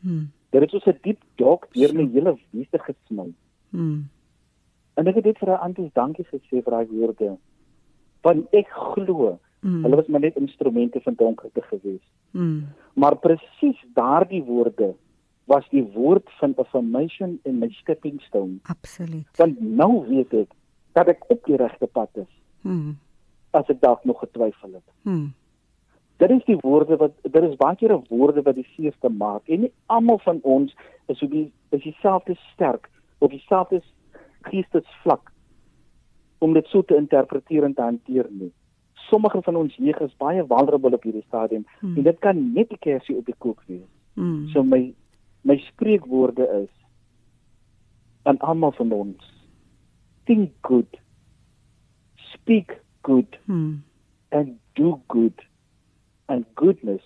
[0.00, 0.30] Hmm.
[0.50, 3.32] Dit het so 'n diep dalk deur my hele wese gesny.
[3.70, 4.08] Mm.
[4.94, 7.36] En ek het dit vir haar anties dankie gesê vir daai woorde.
[8.22, 9.82] Want ek glo mm.
[9.82, 12.06] hulle was maar net instrumente van donkerte gewees.
[12.30, 12.66] Mm.
[12.94, 14.94] Maar presies daardie woorde
[15.44, 18.58] was die woord van affirmation in my stepping stone.
[18.62, 19.28] Absoluut.
[19.36, 20.50] Want nou weet ek
[20.92, 22.32] dat ek op die regte pad is.
[22.60, 22.98] Mm.
[23.50, 24.88] As ek dalk nog getwyfel het.
[25.02, 25.32] Mm.
[26.18, 29.66] Dit is die woorde wat daar is baie keer woorde wat die seerste maak en
[29.66, 30.74] nie almal van ons
[31.06, 33.82] is op die is dieselfde sterk op dieselfde
[34.48, 35.30] geestesvlak
[36.38, 38.52] om dit so te interpreteer en te hanteer nie.
[39.08, 41.96] Sommige van ons jeug is baie vulnerable op hierdie stadium hmm.
[41.96, 43.88] en dit kan net 'n kersie op die kook wees.
[44.14, 44.48] Hmm.
[44.48, 44.94] So my
[45.42, 46.74] my spreekwoorde is
[48.22, 49.34] aan almal van ons
[50.26, 50.98] think good
[52.16, 53.82] speak good hmm.
[54.28, 55.47] and do good
[56.28, 57.02] and goodness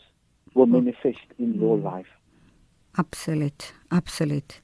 [0.55, 0.73] will hmm.
[0.73, 1.87] manifest in your hmm.
[1.87, 2.13] life.
[2.95, 4.63] Absoluut, absoluut.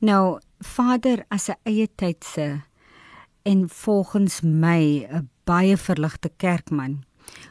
[0.00, 2.62] Nou, Vader, as 'n eie tydse
[3.42, 7.04] en volgens my 'n baie verligte kerkman,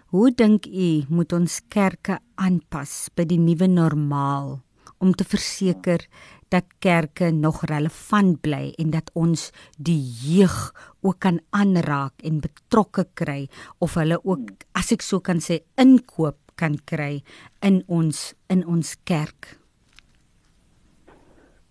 [0.07, 4.61] hoe dink u moet ons kerke aanpas by die nuwe normaal
[4.97, 6.07] om te verseker
[6.49, 13.07] dat kerke nog relevant bly en dat ons die jeug ook kan aanraak en betrokke
[13.13, 13.47] kry
[13.83, 17.21] of hulle ook as ek so kan sê inkoop kan kry
[17.61, 19.57] in ons in ons kerk.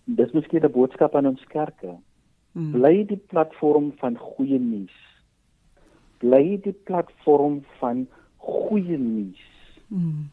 [0.07, 1.97] Dis miskien 'n boodskap aan ons kerke.
[2.53, 2.71] Hmm.
[2.71, 4.97] Bly die platform van goeie nuus.
[6.17, 8.07] Bly die platform van
[8.37, 9.43] goeie nuus.
[9.87, 10.29] Hmm.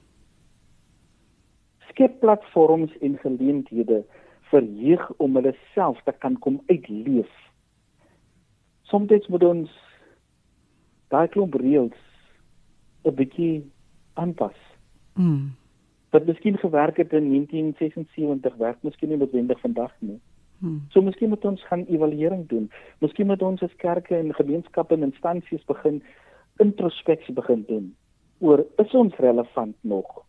[1.88, 4.04] Skep platforms en geleenthede
[4.50, 7.30] vir jeug om hulle self te kan kom uitleef.
[8.82, 9.70] Soms moet ons
[11.10, 12.00] daai klomp reëls
[13.04, 13.73] 'n bietjie
[14.14, 14.56] aanpas.
[15.14, 15.54] Mm.
[16.10, 20.20] Wat miskien gewerk het in 1976, werk miskien nie noodwendig vandag nie.
[20.58, 20.82] Mm.
[20.88, 22.70] So miskien moet ons gaan evaluering doen.
[22.98, 26.02] Miskien moet ons as kerke en gemeenskappe en instansies begin
[26.62, 27.94] introspeksie begin doen
[28.44, 30.22] oor is ons relevant nog?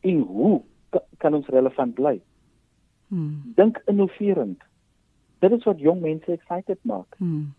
[0.00, 2.20] En hoe ka- kan ons relevant bly?
[3.08, 3.52] Mm.
[3.56, 4.62] Dink innoverend.
[5.38, 7.16] Dit is wat jong mense excited maak.
[7.18, 7.52] Mm.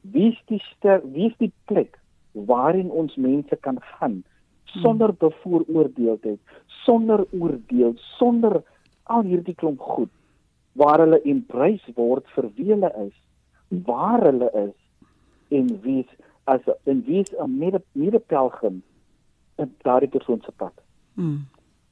[0.00, 1.98] Wie is die ster, wie is die plek
[2.32, 4.24] waarin ons mense kan gaan
[4.66, 8.62] sonder bevooroordeeldheid, sonder oordeel, sonder
[9.02, 10.12] al hierdie klomp goed
[10.76, 13.14] waar hulle embrace word vir wie hulle is,
[13.86, 14.74] waar hulle is
[15.56, 16.10] en wie is
[16.46, 18.82] as en wie is 'n mede medepelgrim
[19.56, 20.72] in daardie persoon se pad.
[21.14, 21.46] Mm.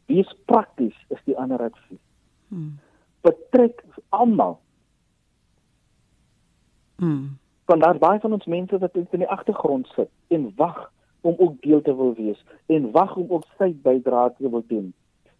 [0.06, 2.04] Wie is prakties is die ander advies.
[2.48, 2.78] Mm.
[3.20, 4.60] Betrek almal
[6.96, 7.38] Mm.
[7.64, 10.92] want daar's baie van ons mense wat in die agtergrond sit en wag
[11.24, 14.92] om ook deel te wil wees en wag om ook sy bydrae te wil doen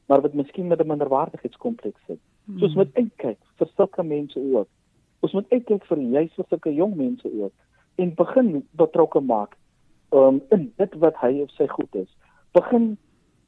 [0.07, 2.19] maar wat miskien met 'n minderwaardigheidskompleks sit.
[2.59, 4.69] So ons moet uitkyk vir sulke mense ook.
[5.21, 7.53] Ons moet uitkyk vir juis vir sulke jong mense ook
[7.95, 9.57] en begin betrokke maak
[10.13, 12.11] um, in dit wat hy of sy goed is.
[12.53, 12.99] Begin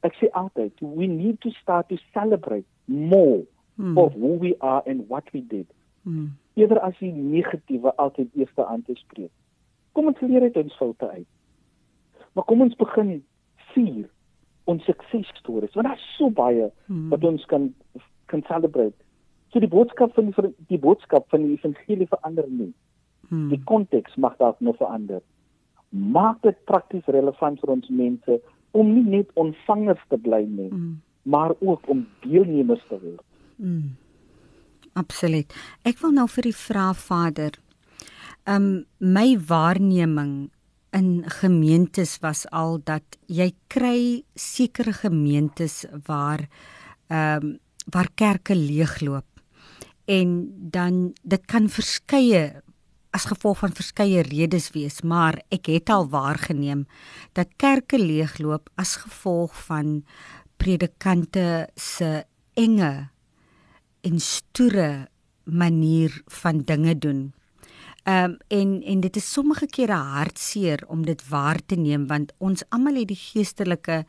[0.01, 3.45] ek sê altyd we need to start to celebrate more
[3.77, 3.97] Mm.
[3.97, 5.67] of who we are and what we did
[6.03, 6.31] Mm.
[6.53, 9.31] eerder as die negatiewe altyd eerste aan te spreek.
[9.91, 11.27] Kom ons leer uit ons foute uit.
[12.33, 13.23] Maar kom ons begin
[13.73, 14.05] vier
[14.67, 17.09] ons suksesstories want daar's so baie Hmm.
[17.09, 17.73] wat ons kan
[18.27, 18.95] kan celebrate.
[19.53, 22.73] So die boodskap van die die boodskap van die evangelie verander nie.
[23.29, 23.49] Mm.
[23.49, 25.21] Die konteks mag dalk nog verander.
[25.89, 31.01] Maak dit prakties relevant vir ons mense om nie net ontvangers te bly nie, Mm.
[31.23, 33.23] maar ook om deelnemers te word.
[33.55, 33.95] Mm.
[34.93, 35.53] Absoluut.
[35.85, 37.51] Ek wil nou vir u vra Vader.
[38.47, 40.49] Um my waarneming
[40.97, 46.47] in gemeentes was al dat jy kry sekere gemeentes waar
[47.13, 49.27] um waar kerke leegloop.
[50.11, 52.59] En dan dit kan verskeie
[53.15, 56.83] as gevolg van verskeie redes wees, maar ek het al waargeneem
[57.37, 60.01] dat kerke leegloop as gevolg van
[60.59, 62.25] predikante se
[62.59, 63.07] enge
[64.03, 65.07] en stoere
[65.47, 67.21] manier van dinge doen.
[68.07, 72.31] Ehm um, en en dit is sommige kere hartseer om dit waar te neem want
[72.37, 74.05] ons almal het die geestelike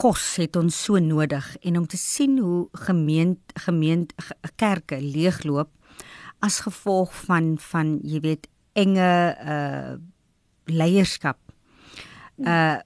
[0.00, 1.56] kos het ons so nodig.
[1.60, 5.68] En om te sien hoe gemeent gemeent ge- kerke leegloop
[6.40, 9.10] as gevolg van van jy weet enge
[9.44, 9.94] uh
[10.70, 11.36] leierskap.
[12.38, 12.78] Uh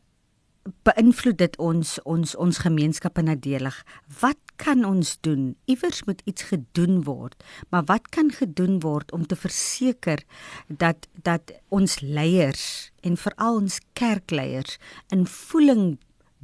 [0.86, 3.76] beïnvloed dit ons ons ons gemeenskappe nadelig.
[4.20, 5.54] Wat kan ons doen?
[5.68, 7.44] Iewers moet iets gedoen word.
[7.68, 10.24] Maar wat kan gedoen word om te verseker
[10.68, 14.78] dat dat ons leiers en veral ons kerkleiers
[15.12, 15.98] in voeling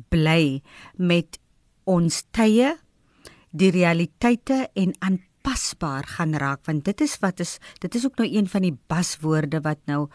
[0.08, 0.60] bly
[0.96, 1.38] met
[1.84, 2.76] ons tye,
[3.50, 4.94] die realiteite en
[5.40, 8.76] aanpasbaar gaan raak want dit is wat is dit is ook nou een van die
[8.88, 10.08] baswoorde wat nou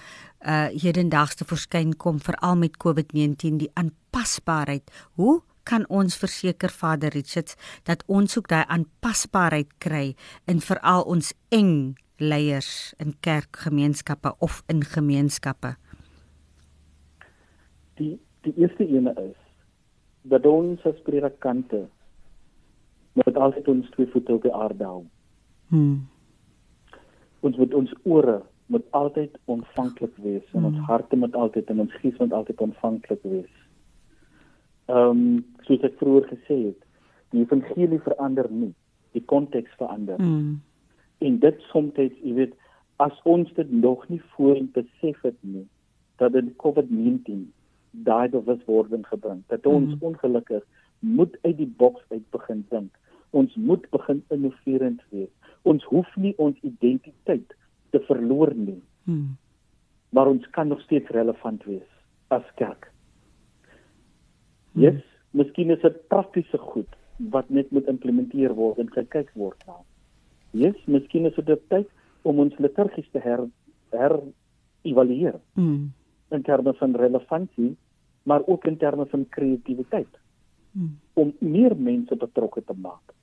[0.46, 4.92] uh hedendaags te verskyn kom veral met COVID-19 die aanpasbaarheid.
[5.16, 10.16] Hoe kan ons verseker Vader Richards dat ons ook daai aanpasbaarheid kry
[10.46, 15.76] in veral ons eng leiers in kerkgemeenskappe of in gemeenskappe?
[17.98, 19.38] Die die eerste ene is
[20.22, 21.88] dat ons as predikante
[23.14, 25.06] moet altyd ons twee voete op die aarde hou.
[25.70, 26.08] Hmm.
[27.40, 31.94] Ons moet ons ore moet altyd ontvanklik wees en ons harte moet altyd en ons
[32.02, 33.54] gees moet altyd ontvanklik wees.
[34.86, 36.80] Ehm um, soos ek vroeër gesê het,
[37.34, 38.74] die evangelie verander nie,
[39.18, 40.18] die konteks verander.
[40.22, 40.62] Hmm.
[41.18, 42.54] En dit soms, jy weet,
[42.98, 45.66] as ons dit nog nie voorheen besef het nie,
[46.22, 47.46] dat in COVID-19
[47.92, 50.06] daai bewuswording gebring dat ons Mhm.
[50.06, 50.64] ongelukkig
[51.00, 52.98] moet uit die boks uit begin dink.
[53.30, 55.30] Ons moet begin innoverend wees.
[55.66, 57.56] Ons hoef nie ons identiteit
[57.92, 59.36] te verloor nie, Hmm.
[60.10, 61.90] maar ons kan nog steeds relevant wees
[62.34, 62.92] as kerk.
[64.76, 65.02] Yes,
[65.32, 66.90] miskien is dit praktiese goed
[67.32, 69.78] wat net moet implementeer word en gekyk word na.
[70.52, 71.88] Yes, miskien is dit tyd
[72.28, 73.46] om ons liturgies te her
[73.96, 74.20] her
[74.84, 75.92] evalueer Hmm.
[76.32, 77.76] in terme van relevantie,
[78.24, 80.20] maar ook in terme van kreatiwiteit
[80.74, 80.98] Hmm.
[81.14, 83.14] om meer mense betrokke te maak.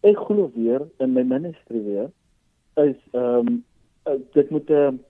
[0.00, 2.10] Ek glo weer in my ministry weer
[2.80, 3.64] is ehm um,
[4.08, 5.00] uh, dit moet 'n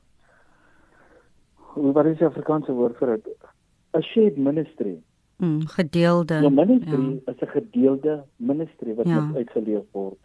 [1.77, 3.37] uh, wat is die Afrikaanse woord vir dit?
[3.95, 5.03] 'n shared ministry.
[5.37, 5.67] Hmm.
[5.67, 6.41] Gedeelde.
[6.41, 7.33] Jou ministry ja.
[7.33, 9.21] is 'n gedeelde ministry wat Ja.
[9.21, 10.19] moet uitgeleef word.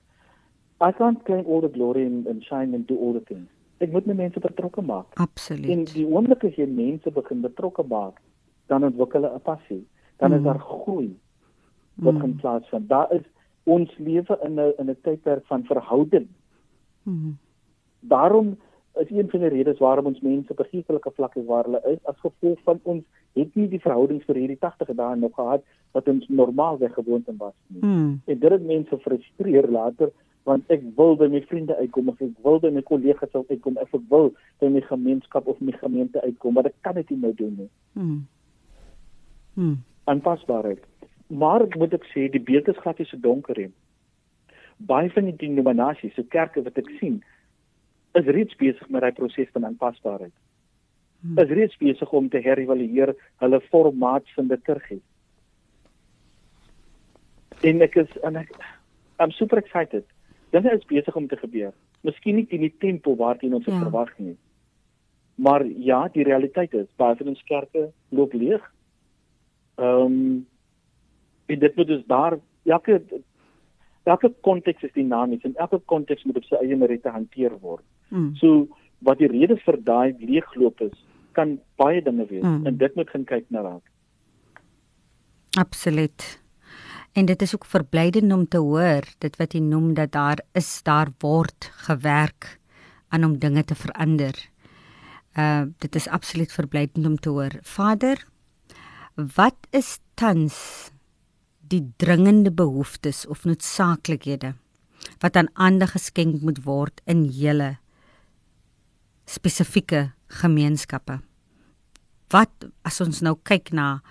[0.82, 3.50] I can't claim all the glory and, and shine and do all the things.
[3.78, 5.06] Ek moet my mense betrokke maak.
[5.14, 5.70] Absoluut.
[5.70, 8.22] En die oomblik as jy mense begin betrokke maak,
[8.68, 9.86] dan ontwikkel hulle 'n passie.
[10.18, 11.20] dan is daar groei
[11.94, 12.90] wat gaan plaasvind.
[12.90, 13.22] Daar is
[13.66, 16.28] ons lewe in 'n in 'n tydperk van verhouding.
[17.04, 17.38] Hmm.
[18.00, 18.58] Daarom
[18.96, 21.82] is een van die redes waarom ons mense op 'n geestelike vlak is waar hulle
[21.86, 23.04] is as gevolg van ons
[23.34, 27.38] het nie die verhoudings vir hierdie 80 dae nog gehad wat ons normaalweg gewoond en
[27.38, 27.82] was nie.
[27.82, 28.22] Hmm.
[28.26, 30.12] En dit het mense frustreer later
[30.44, 33.94] want ek wil by my vriende uitkom of ek wil by my kollegas uitkom of
[33.94, 37.34] ek wil by my gemeenskap of my gemeente uitkom maar ek kan dit nie nou
[37.34, 37.70] doen nie.
[37.94, 38.28] Hmm.
[39.54, 39.78] Hmm.
[40.04, 40.84] Aanpasbaarheid.
[41.28, 43.72] Maar moet ek sê die beeld is glad nie so donker nie.
[44.78, 47.22] Baie van die denominasies, so kerke wat ek sien,
[48.16, 50.34] is reeds besig met daai proses van aanpasbaarheid.
[51.22, 51.40] Hmm.
[51.42, 54.98] Is reeds besig om te herëvalueer hulle formaat van kerk.
[57.64, 58.52] En ek is en ek
[59.20, 60.06] I'm super excited.
[60.52, 61.72] Dinge is besig om te gebeur.
[62.04, 63.80] Miskien nie in die tempo waarteen ons ja.
[63.80, 64.36] verwag nie.
[65.36, 68.64] Maar ja, die realiteit is baie van ons kerke loop leeg.
[69.80, 70.46] Ehm um,
[71.46, 73.02] en dit moet dus daar elke
[74.06, 77.84] elke konteks is dinamies en elke konteks moet op sy eie manier hanteer word.
[78.10, 78.36] Mm.
[78.38, 78.68] So
[79.06, 80.96] wat die rede vir daai leegloop is,
[81.38, 82.66] kan baie dinge wees mm.
[82.70, 83.86] en dit moet gaan kyk na raak.
[85.60, 86.26] Absoluut.
[87.16, 90.82] En dit is ook verblydend om te hoor dit wat jy noem dat daar is
[90.84, 92.58] daar word gewerk
[93.10, 94.36] aan om dinge te verander.
[95.40, 97.58] Uh dit is absoluut verblydend om te hoor.
[97.62, 98.20] Vader,
[99.16, 100.92] wat is tans
[101.72, 104.54] die dringende behoeftes of noodsaaklikhede
[105.22, 107.76] wat aan ander geskenk moet word in julle
[109.30, 110.12] spesifieke
[110.42, 111.20] gemeenskappe.
[112.34, 114.02] Wat as ons nou kyk na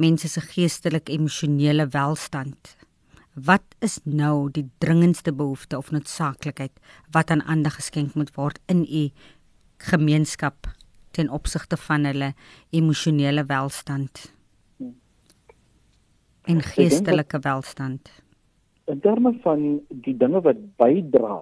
[0.00, 2.74] mense se geestelike emosionele welstand?
[3.34, 6.72] Wat is nou die dringendste behoefte of noodsaaklikheid
[7.16, 9.08] wat aan ander geskenk moet word in u
[9.90, 10.70] gemeenskap
[11.14, 12.32] ten opsigte van hulle
[12.70, 14.33] emosionele welstand
[16.44, 18.10] en geestelike welstand?
[18.84, 21.40] In terme van die dinge wat bydra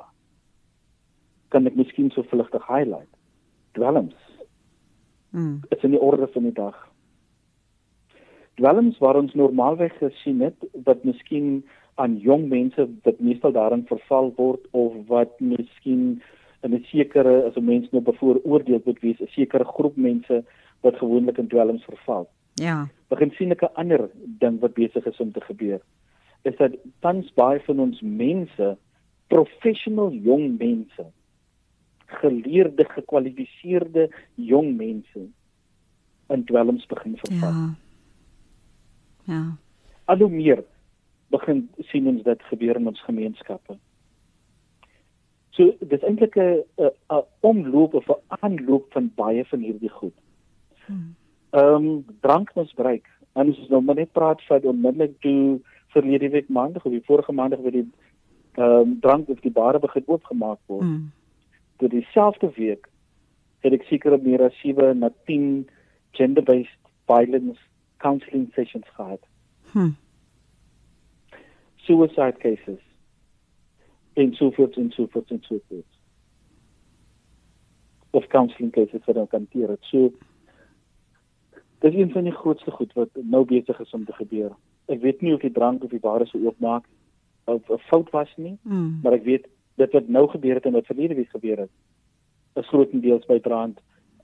[1.48, 3.10] kan ek miskien so vlugtig highlight.
[3.76, 4.16] Dwelms.
[5.30, 5.60] Mm.
[5.68, 6.76] Dit is in die orde van die dag.
[8.60, 11.62] Dwelms waar ons normaalweg gesien het wat miskien
[12.00, 16.22] aan jong mense wat meestal daarin verval word of wat miskien
[16.62, 20.44] in 'n sekere as 'n mens nou bevooroordeel word wees 'n sekere groep mense
[20.80, 22.28] wat gewoonlik in dwelms verval.
[22.54, 22.88] Ja.
[23.08, 25.80] Begin sien ek 'n ander ding wat besig is om te gebeur.
[26.42, 28.76] Is dat tans baie van ons mense
[29.26, 31.06] professional jong mense
[32.06, 35.28] geleerde, gekwalifiseerde jong mense
[36.28, 37.52] in dwelms begin verval.
[37.52, 37.74] Ja.
[39.24, 39.56] Ja.
[40.04, 40.64] Al hoe meer
[41.32, 43.78] begin sien ons dit gebeur in ons gemeenskappe.
[45.56, 50.14] So dis eintlik 'n 'n omloop of 'n aanloop van baie van hierdie goed.
[50.86, 51.14] Hmm.
[51.52, 53.08] Ehm um, drankmisbruik.
[53.32, 55.60] En ons nou maar net praat van onmiddellik toe
[55.94, 57.88] verlede week maandag of die vorige maandag weer die
[58.52, 60.88] ehm um, drank of die bare begin oopgemaak word.
[60.88, 61.10] Hmm
[61.82, 62.86] toe dieselfde week
[63.66, 65.64] het ek seker meer as 7 na 10
[66.18, 66.78] gender-based
[67.10, 67.58] violence
[68.04, 69.22] counseling sessions gehad.
[69.72, 69.94] Hm.
[71.86, 72.78] Suicide cases.
[74.14, 75.98] En so voort en so voort en so voort.
[78.10, 79.76] Of counseling cases wat kan hanteer.
[79.90, 80.12] So
[81.82, 84.52] Dit is een van die grootste goed wat nou besig is om te gebeur.
[84.86, 86.86] Ek weet nie of die drank of die ware sou oopmaak
[87.50, 89.00] of 'n fout was nie, mm.
[89.02, 91.70] maar ek weet dit wat nou gebeur het en wat verlede week gebeur het
[92.60, 93.80] is grootendeels bydraend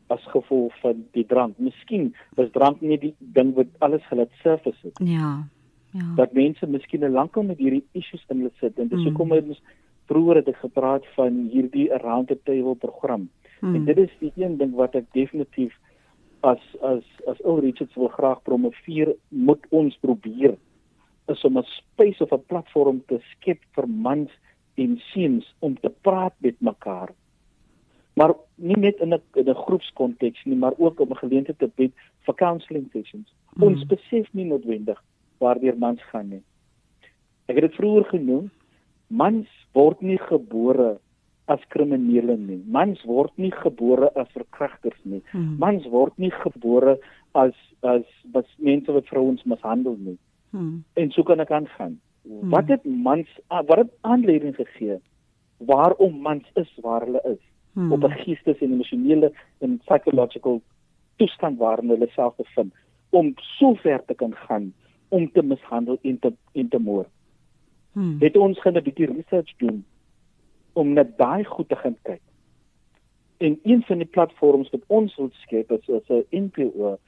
[0.06, 1.58] as gevolg van die drank.
[1.58, 5.00] Miskien was drank nie die ding wat alles gelaat surface het.
[5.04, 5.48] Ja.
[5.92, 6.06] Ja.
[6.16, 9.04] Dat mense miskien lankal met hierdie issues in hulle sit en dis mm.
[9.04, 9.60] hoekom ons
[10.08, 13.28] vroeër het ek gepraat van hierdie around the table program.
[13.60, 13.74] Mm.
[13.74, 15.76] En dit is die een ding wat ek definitief
[16.40, 20.56] as as as Oor Richards wil graag promoveer, moet ons probeer
[21.28, 24.30] is om 'n space of 'n platform te skep vir mans
[24.74, 27.10] en seuns om te praat met mekaar.
[28.14, 31.70] Maar nie net in 'n in 'n groepskonteks nie, maar ook om 'n geleentheid te
[31.74, 31.92] bied
[32.24, 33.34] vir counselling sessions.
[33.54, 33.62] Hmm.
[33.62, 35.02] Ons besef nie noodwendig
[35.38, 36.42] waardeur mans gaan nie.
[37.46, 38.50] Ek het dit vroeër genoem,
[39.06, 40.98] mans word nie gebore
[41.48, 42.60] as kriminele nie.
[42.68, 45.22] Mans word nie gebore as verkragters nie.
[45.32, 45.56] Hmm.
[45.62, 46.98] Mans word nie gebore
[47.34, 48.04] as as
[48.36, 50.18] as mense wat vrouens mishandel nie.
[50.52, 50.84] Hmm.
[51.00, 51.98] En so kan ek aangaan.
[52.24, 52.50] Hmm.
[52.52, 55.00] Wat het mans wat het aanleiding gegee
[55.58, 57.42] waarom mans is waar hulle is
[57.72, 57.92] hmm.
[57.92, 60.62] op 'n geestes en emosionele en psychological
[61.16, 62.72] toestand waarin hulle self bevind
[63.10, 64.72] om so ver te kan gaan
[65.08, 67.08] om te mishandel en te en te moord.
[67.92, 68.16] Hmm.
[68.20, 69.84] Het ons gaan 'n bietjie research doen
[70.78, 72.22] om net daai goed te gaan kyk.
[73.38, 76.98] En een van die platforms wat ons wil skep is 'n NPO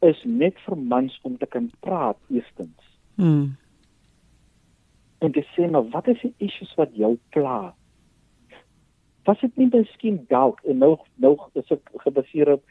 [0.00, 2.98] is net vir mans om te kan praat eerstens.
[3.14, 3.56] Mm.
[5.18, 7.74] En te sê maar wat is die issues wat jou pla?
[9.24, 12.62] Was dit nie miskien dalk en nou nou is ek gebaseer op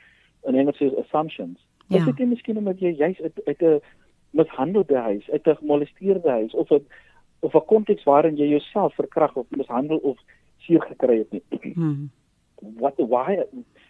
[0.47, 1.59] in Engels is assumptions.
[1.87, 1.97] Ja.
[1.97, 3.81] Is dit nie miskien omdat jy juis uit uit 'n
[4.29, 6.85] mishandelde huis, uit 'n gemolesteerde huis of 'n
[7.39, 10.17] of 'n konteks waarin jy jouself verkrag of mishandel of
[10.65, 11.73] seer gekry het nie.
[11.73, 12.09] Hmm.
[12.79, 13.37] Wat why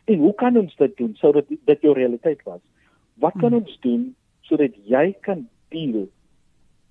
[0.06, 2.62] en hoe kan ons dit doen sodat dit jou realiteit was?
[3.22, 3.64] Wat kan hmm.
[3.64, 4.10] ons doen
[4.50, 6.08] sodat jy kan deel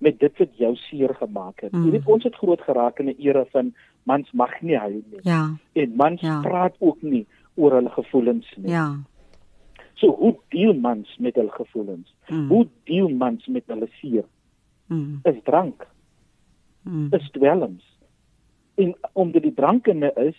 [0.03, 1.71] met dit wat jou seer gemaak het?
[1.71, 1.85] Hmm.
[1.85, 3.73] Jy weet ons het groot geraak in 'n era van
[4.03, 5.23] mans mag nie huil nie.
[5.23, 5.55] Ja.
[5.73, 6.41] En mans ja.
[6.41, 7.25] praat ook nie
[7.55, 8.71] oor hulle gevoelens nie.
[8.71, 8.99] Ja.
[9.93, 12.15] So hoe deel mans met hul gevoelens?
[12.25, 12.47] Hmm.
[12.47, 14.25] Hoe deel mans met hulle seer?
[14.87, 15.19] Hmm.
[15.23, 15.87] Is drank
[16.83, 17.07] mm.
[17.11, 17.92] is dwelms.
[18.75, 20.37] En omdat die drankene is,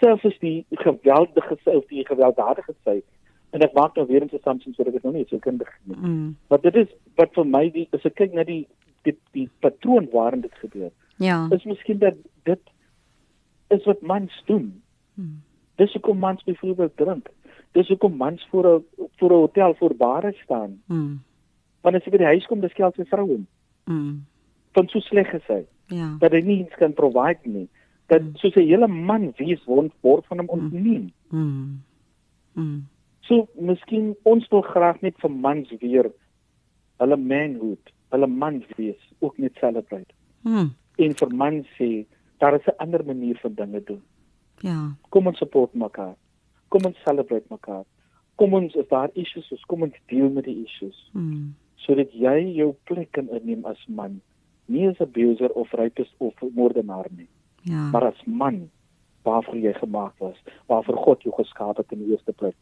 [0.00, 3.02] selfs is die geweldige of die gewelddadige sy
[3.56, 5.96] en ek maak nou weer 'n assumption sodat ek nou nie so kundig nie.
[5.96, 6.36] Mm.
[6.48, 8.66] Maar dit is wat vir my die as ek kyk na die
[9.04, 10.90] die die patroon waarin dit gebeur.
[11.16, 11.48] Ja.
[11.50, 12.14] Is miskien dat
[12.44, 12.60] dit
[13.68, 14.82] is wat mans doen.
[15.14, 15.42] Mm.
[15.76, 17.30] Dis hoekom mans byvoorbeeld drink.
[17.72, 18.84] Dis hoekom mans voor 'n
[19.16, 20.82] voor 'n hotel voor bare staan.
[20.86, 21.22] Mm.
[21.80, 23.40] Want as jy by die huis kom, dis geld vir vroue.
[23.84, 24.24] Mm.
[24.72, 25.64] Van so sleg gesê.
[25.86, 26.16] Ja.
[26.18, 27.68] Dat hy nie iets kan provide nie.
[28.06, 28.36] Dat mm.
[28.36, 30.54] soos 'n hele man wees word word van hom mm.
[30.54, 31.12] ontneem.
[31.30, 31.82] Mm.
[32.52, 32.88] Mm.
[33.20, 36.10] So miskien ons wil graag net vir mans weer
[36.96, 40.12] hulle manhood, hulle man wees ook net celebrate.
[40.42, 40.70] Mm.
[40.96, 42.06] En vir mans sê
[42.38, 44.02] daar is 'n ander manier van dinge doen.
[44.60, 44.96] Ja.
[45.08, 46.14] Kom ons support mekaar.
[46.68, 47.84] Kom ons celebrate mekaar.
[48.34, 51.10] Kom ons as daar issues is, kom ons deel met die issues.
[51.12, 51.54] Mm.
[51.74, 54.20] Sodat jy jou plek kan inneem as man
[54.66, 57.28] nie as 'n abuser of rapist of moordenaar nie.
[57.62, 57.90] Ja.
[57.90, 58.70] Maar as man
[59.22, 62.54] waarvoor jy gemaak was, waarvoor God jou geskaap het in die eerste plek.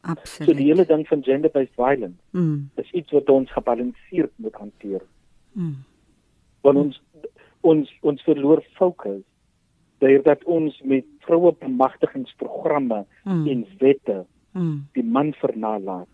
[0.00, 0.48] Absoluut.
[0.48, 2.70] So die hele ding van gender-based violence mm.
[2.74, 5.02] is iets wat ons gebalanseerd moet hanteer.
[5.52, 5.76] Mm.
[6.60, 7.02] Want ons
[7.60, 9.20] ons ons verloor fokus
[10.00, 13.46] deurdat ons met vroue bemagtigingsprogramme mm.
[13.52, 14.78] en wette mm.
[14.96, 16.08] die man vernalat.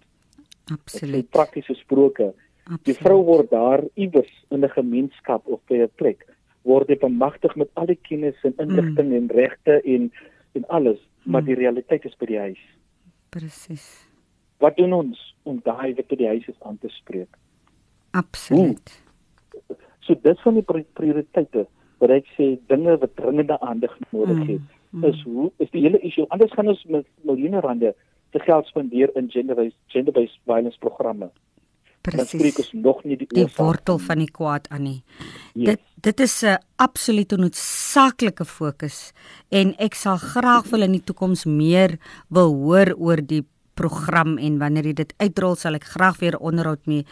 [0.74, 1.30] Absoluut.
[1.30, 1.68] Prakties
[2.66, 6.26] gesproke, Die vrou word daar iewers in 'n gemeenskap of by 'n plek
[6.66, 9.14] word dit bemagtig met al die kennis en inligting mm.
[9.14, 10.12] en regte en
[10.52, 11.32] en alles, mm.
[11.32, 12.62] maar die realiteit is by die huis.
[13.28, 14.08] Presies.
[14.58, 17.36] Wat doen ons om daai wat by die huis is aan te spreek?
[18.10, 18.94] Absoluut.
[19.52, 19.76] Hoe?
[20.00, 21.66] So dit van die prioriteite
[21.98, 25.04] wat ek sê dinge wat dringende aandag nodig het, mm.
[25.04, 27.94] is hoe is die hele issue anders gaan ons met miljoene rande
[28.30, 31.30] te geld spandeer in gender-based gender-based violence programme
[32.07, 35.02] presies nog nie die, die wortel van die kwaad aan nie.
[35.54, 35.74] Yes.
[35.74, 39.12] Dit dit is 'n absolute noodsaaklike fokus
[39.50, 41.98] en ek sal graag wil in die toekoms meer
[42.28, 43.44] wil hoor oor die
[43.74, 47.04] program en wanneer jy dit uitrol sal ek graag weer onderhoud mee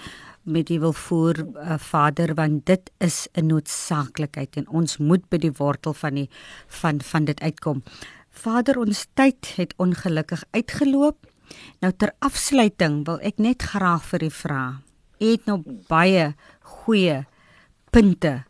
[0.45, 5.38] met u wil voer uh, vader want dit is 'n noodsaaklikheid en ons moet by
[5.38, 6.28] die wortel van die
[6.68, 7.82] van van dit uitkom.
[8.30, 11.26] Vader ons tyd het ongelukkig uitgeloop.
[11.80, 14.64] Nou ter afsluiting wil ek net graag vir u vra
[15.32, 17.24] het nou baie goeie
[17.95, 18.42] punte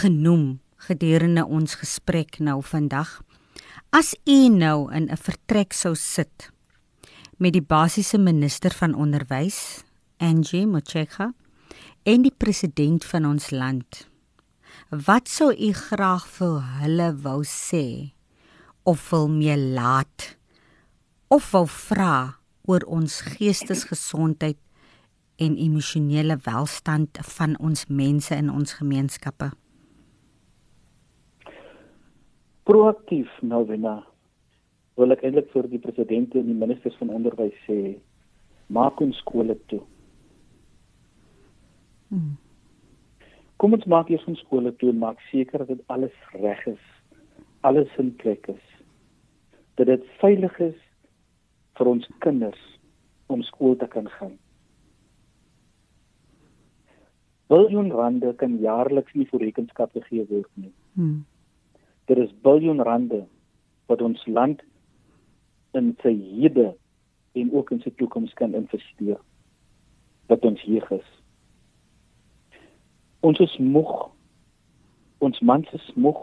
[0.00, 0.58] genoem
[0.88, 3.22] gedurende ons gesprek nou vandag.
[3.94, 6.50] As u nou in 'n vertrek sou sit
[7.38, 9.82] met die basiese minister van onderwys,
[10.18, 11.32] Angie Motshekga,
[12.04, 14.08] en die president van ons land,
[14.90, 18.12] wat sou u graag vir hulle wou sê
[18.82, 20.36] of wil mee laat
[21.28, 24.58] of wou vra oor ons geestesgesondheid
[25.36, 29.50] en emosionele welstand van ons mense in ons gemeenskappe?
[32.64, 33.98] Proaktief nou wena
[34.96, 37.96] wil ek eintlik vir die president en die ministers van onderwys sê
[38.72, 39.82] maak ons skole toe.
[42.08, 42.36] Hmm.
[43.58, 46.86] Kom ons maak eers ons skole toe en maak seker dat alles reg is.
[47.66, 48.64] Alles in plek is.
[49.78, 50.80] Dat dit veilig is
[51.78, 52.64] vir ons kinders
[53.26, 54.38] om skool te kan gaan.
[57.54, 60.72] biljoen rande kan jaarliks nie vir rekenskap gegee word nie.
[60.94, 61.24] Hmm.
[62.08, 63.24] Dit is biljoen rande
[63.90, 64.62] wat ons land
[65.78, 66.72] in sy hede
[67.34, 69.20] en ook in sy toekoms kan investeer.
[70.30, 71.06] Wat ons hier is.
[73.20, 73.92] Ons is moeg.
[75.24, 76.22] Ons mans is moeg.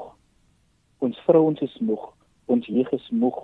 [1.06, 2.10] Ons vrouens is moeg.
[2.52, 3.39] Ons jeug is moeg.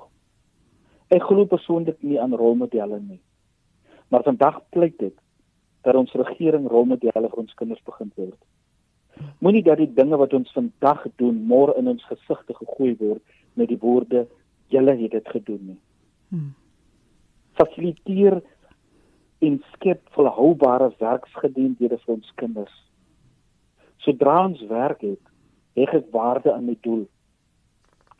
[1.13, 3.21] Ek glo persoonlik nie aan rolmodelle nie.
[4.11, 5.15] Maar vandag pleit dit
[5.87, 8.39] dat ons regering rolmodelle vir ons kinders begin word.
[9.39, 13.23] Moenie dat die dinge wat ons vandag doen môre in ons gesigte gegooi word
[13.55, 14.25] met die woorde
[14.73, 15.79] julle het dit gedoen nie.
[16.29, 16.53] Hmm.
[17.57, 18.41] Fasiliteer
[19.39, 22.73] en skep volhoubare werksgeleenthede vir ons kinders.
[24.03, 25.21] Sodra ons werk het,
[25.77, 27.05] het ek waarde aan my doel.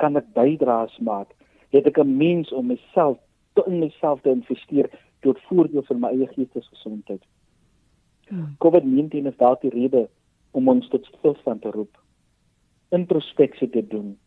[0.02, 1.34] Kan ek bydraes maak?
[1.70, 3.18] Het ek 'n mens om myself
[3.54, 4.90] te in myself te investeer
[5.20, 7.24] tot voordeel vir my eie geestesgesondheid?
[8.28, 8.56] Hmm.
[8.58, 10.08] COVID-19 is dalk die rede
[10.52, 11.98] om ons tot stilstand te roep.
[12.90, 14.18] Introspeksie te doen,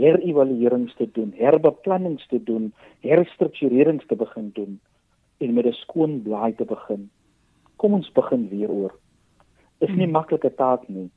[0.00, 4.80] herëvaluerings te doen, herbeplannings te doen, herstrukturerings te begin doen
[5.40, 7.10] en met 'n skoon blaai te begin.
[7.76, 8.94] Kom ons begin weer oor.
[9.78, 10.12] Is nie hmm.
[10.12, 11.10] maklike taak nie,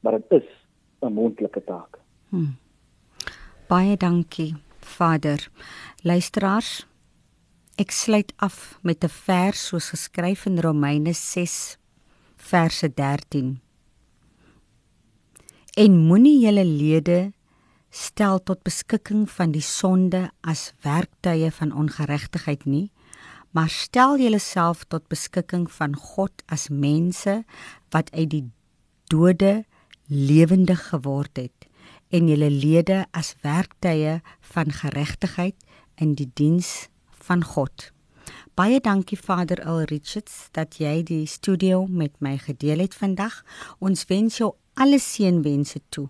[0.00, 0.48] maar dit is
[1.00, 1.98] 'n moontlike taak.
[2.28, 2.56] Hmm.
[3.68, 4.54] Baie dankie,
[4.86, 5.48] Vader.
[6.02, 6.86] Luisteraars,
[7.76, 11.76] ek sluit af met 'n vers soos geskryf in Romeine 6
[12.36, 13.60] verse 13.
[15.76, 17.32] En moenie julle lede
[17.90, 22.90] stel tot beskikking van die sonde as werktuie van ongeregtigheid nie,
[23.50, 27.44] maar stel julleself tot beskikking van God as mense
[27.90, 28.44] wat uit die
[29.12, 29.64] dode
[30.06, 31.65] lewendig geword het
[32.16, 34.20] en julle lede as werktuie
[34.52, 35.56] van geregtigheid
[36.00, 36.88] in die diens
[37.26, 37.90] van God.
[38.56, 43.42] Baie dankie Vader Al Richards dat jy die studio met my gedeel het vandag.
[43.84, 46.08] Ons wens jou alle seënwense toe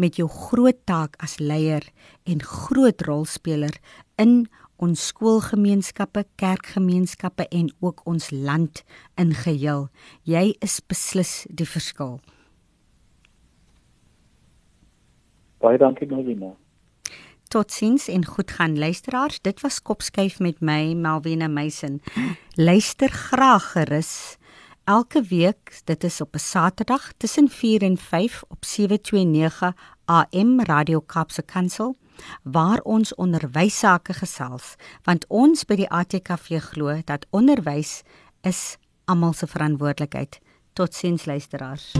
[0.00, 1.84] met jou groot taak as leier
[2.24, 3.76] en groot rolspeler
[4.16, 4.46] in
[4.82, 8.84] ons skoolgemeenskappe, kerkgemeenskappe en ook ons land
[9.20, 9.90] in geheel.
[10.24, 12.22] Jy is beslis die verskil.
[15.62, 16.56] Baie dankie Malvina.
[17.48, 19.40] Totsiens en goed gaan luisteraars.
[19.40, 22.00] Dit was Kopskuif met my Malvina Meisen.
[22.54, 24.36] Luister graag gerus
[24.84, 25.80] elke week.
[25.84, 31.96] Dit is op 'n Saterdag tussen 4 en 5 op 729 AM Radio Kapse Kansel
[32.42, 38.02] waar ons onderwys sake gesels want ons by die ATKV glo dat onderwys
[38.40, 40.40] is almal se verantwoordelikheid.
[40.72, 41.92] Totsiens luisteraars.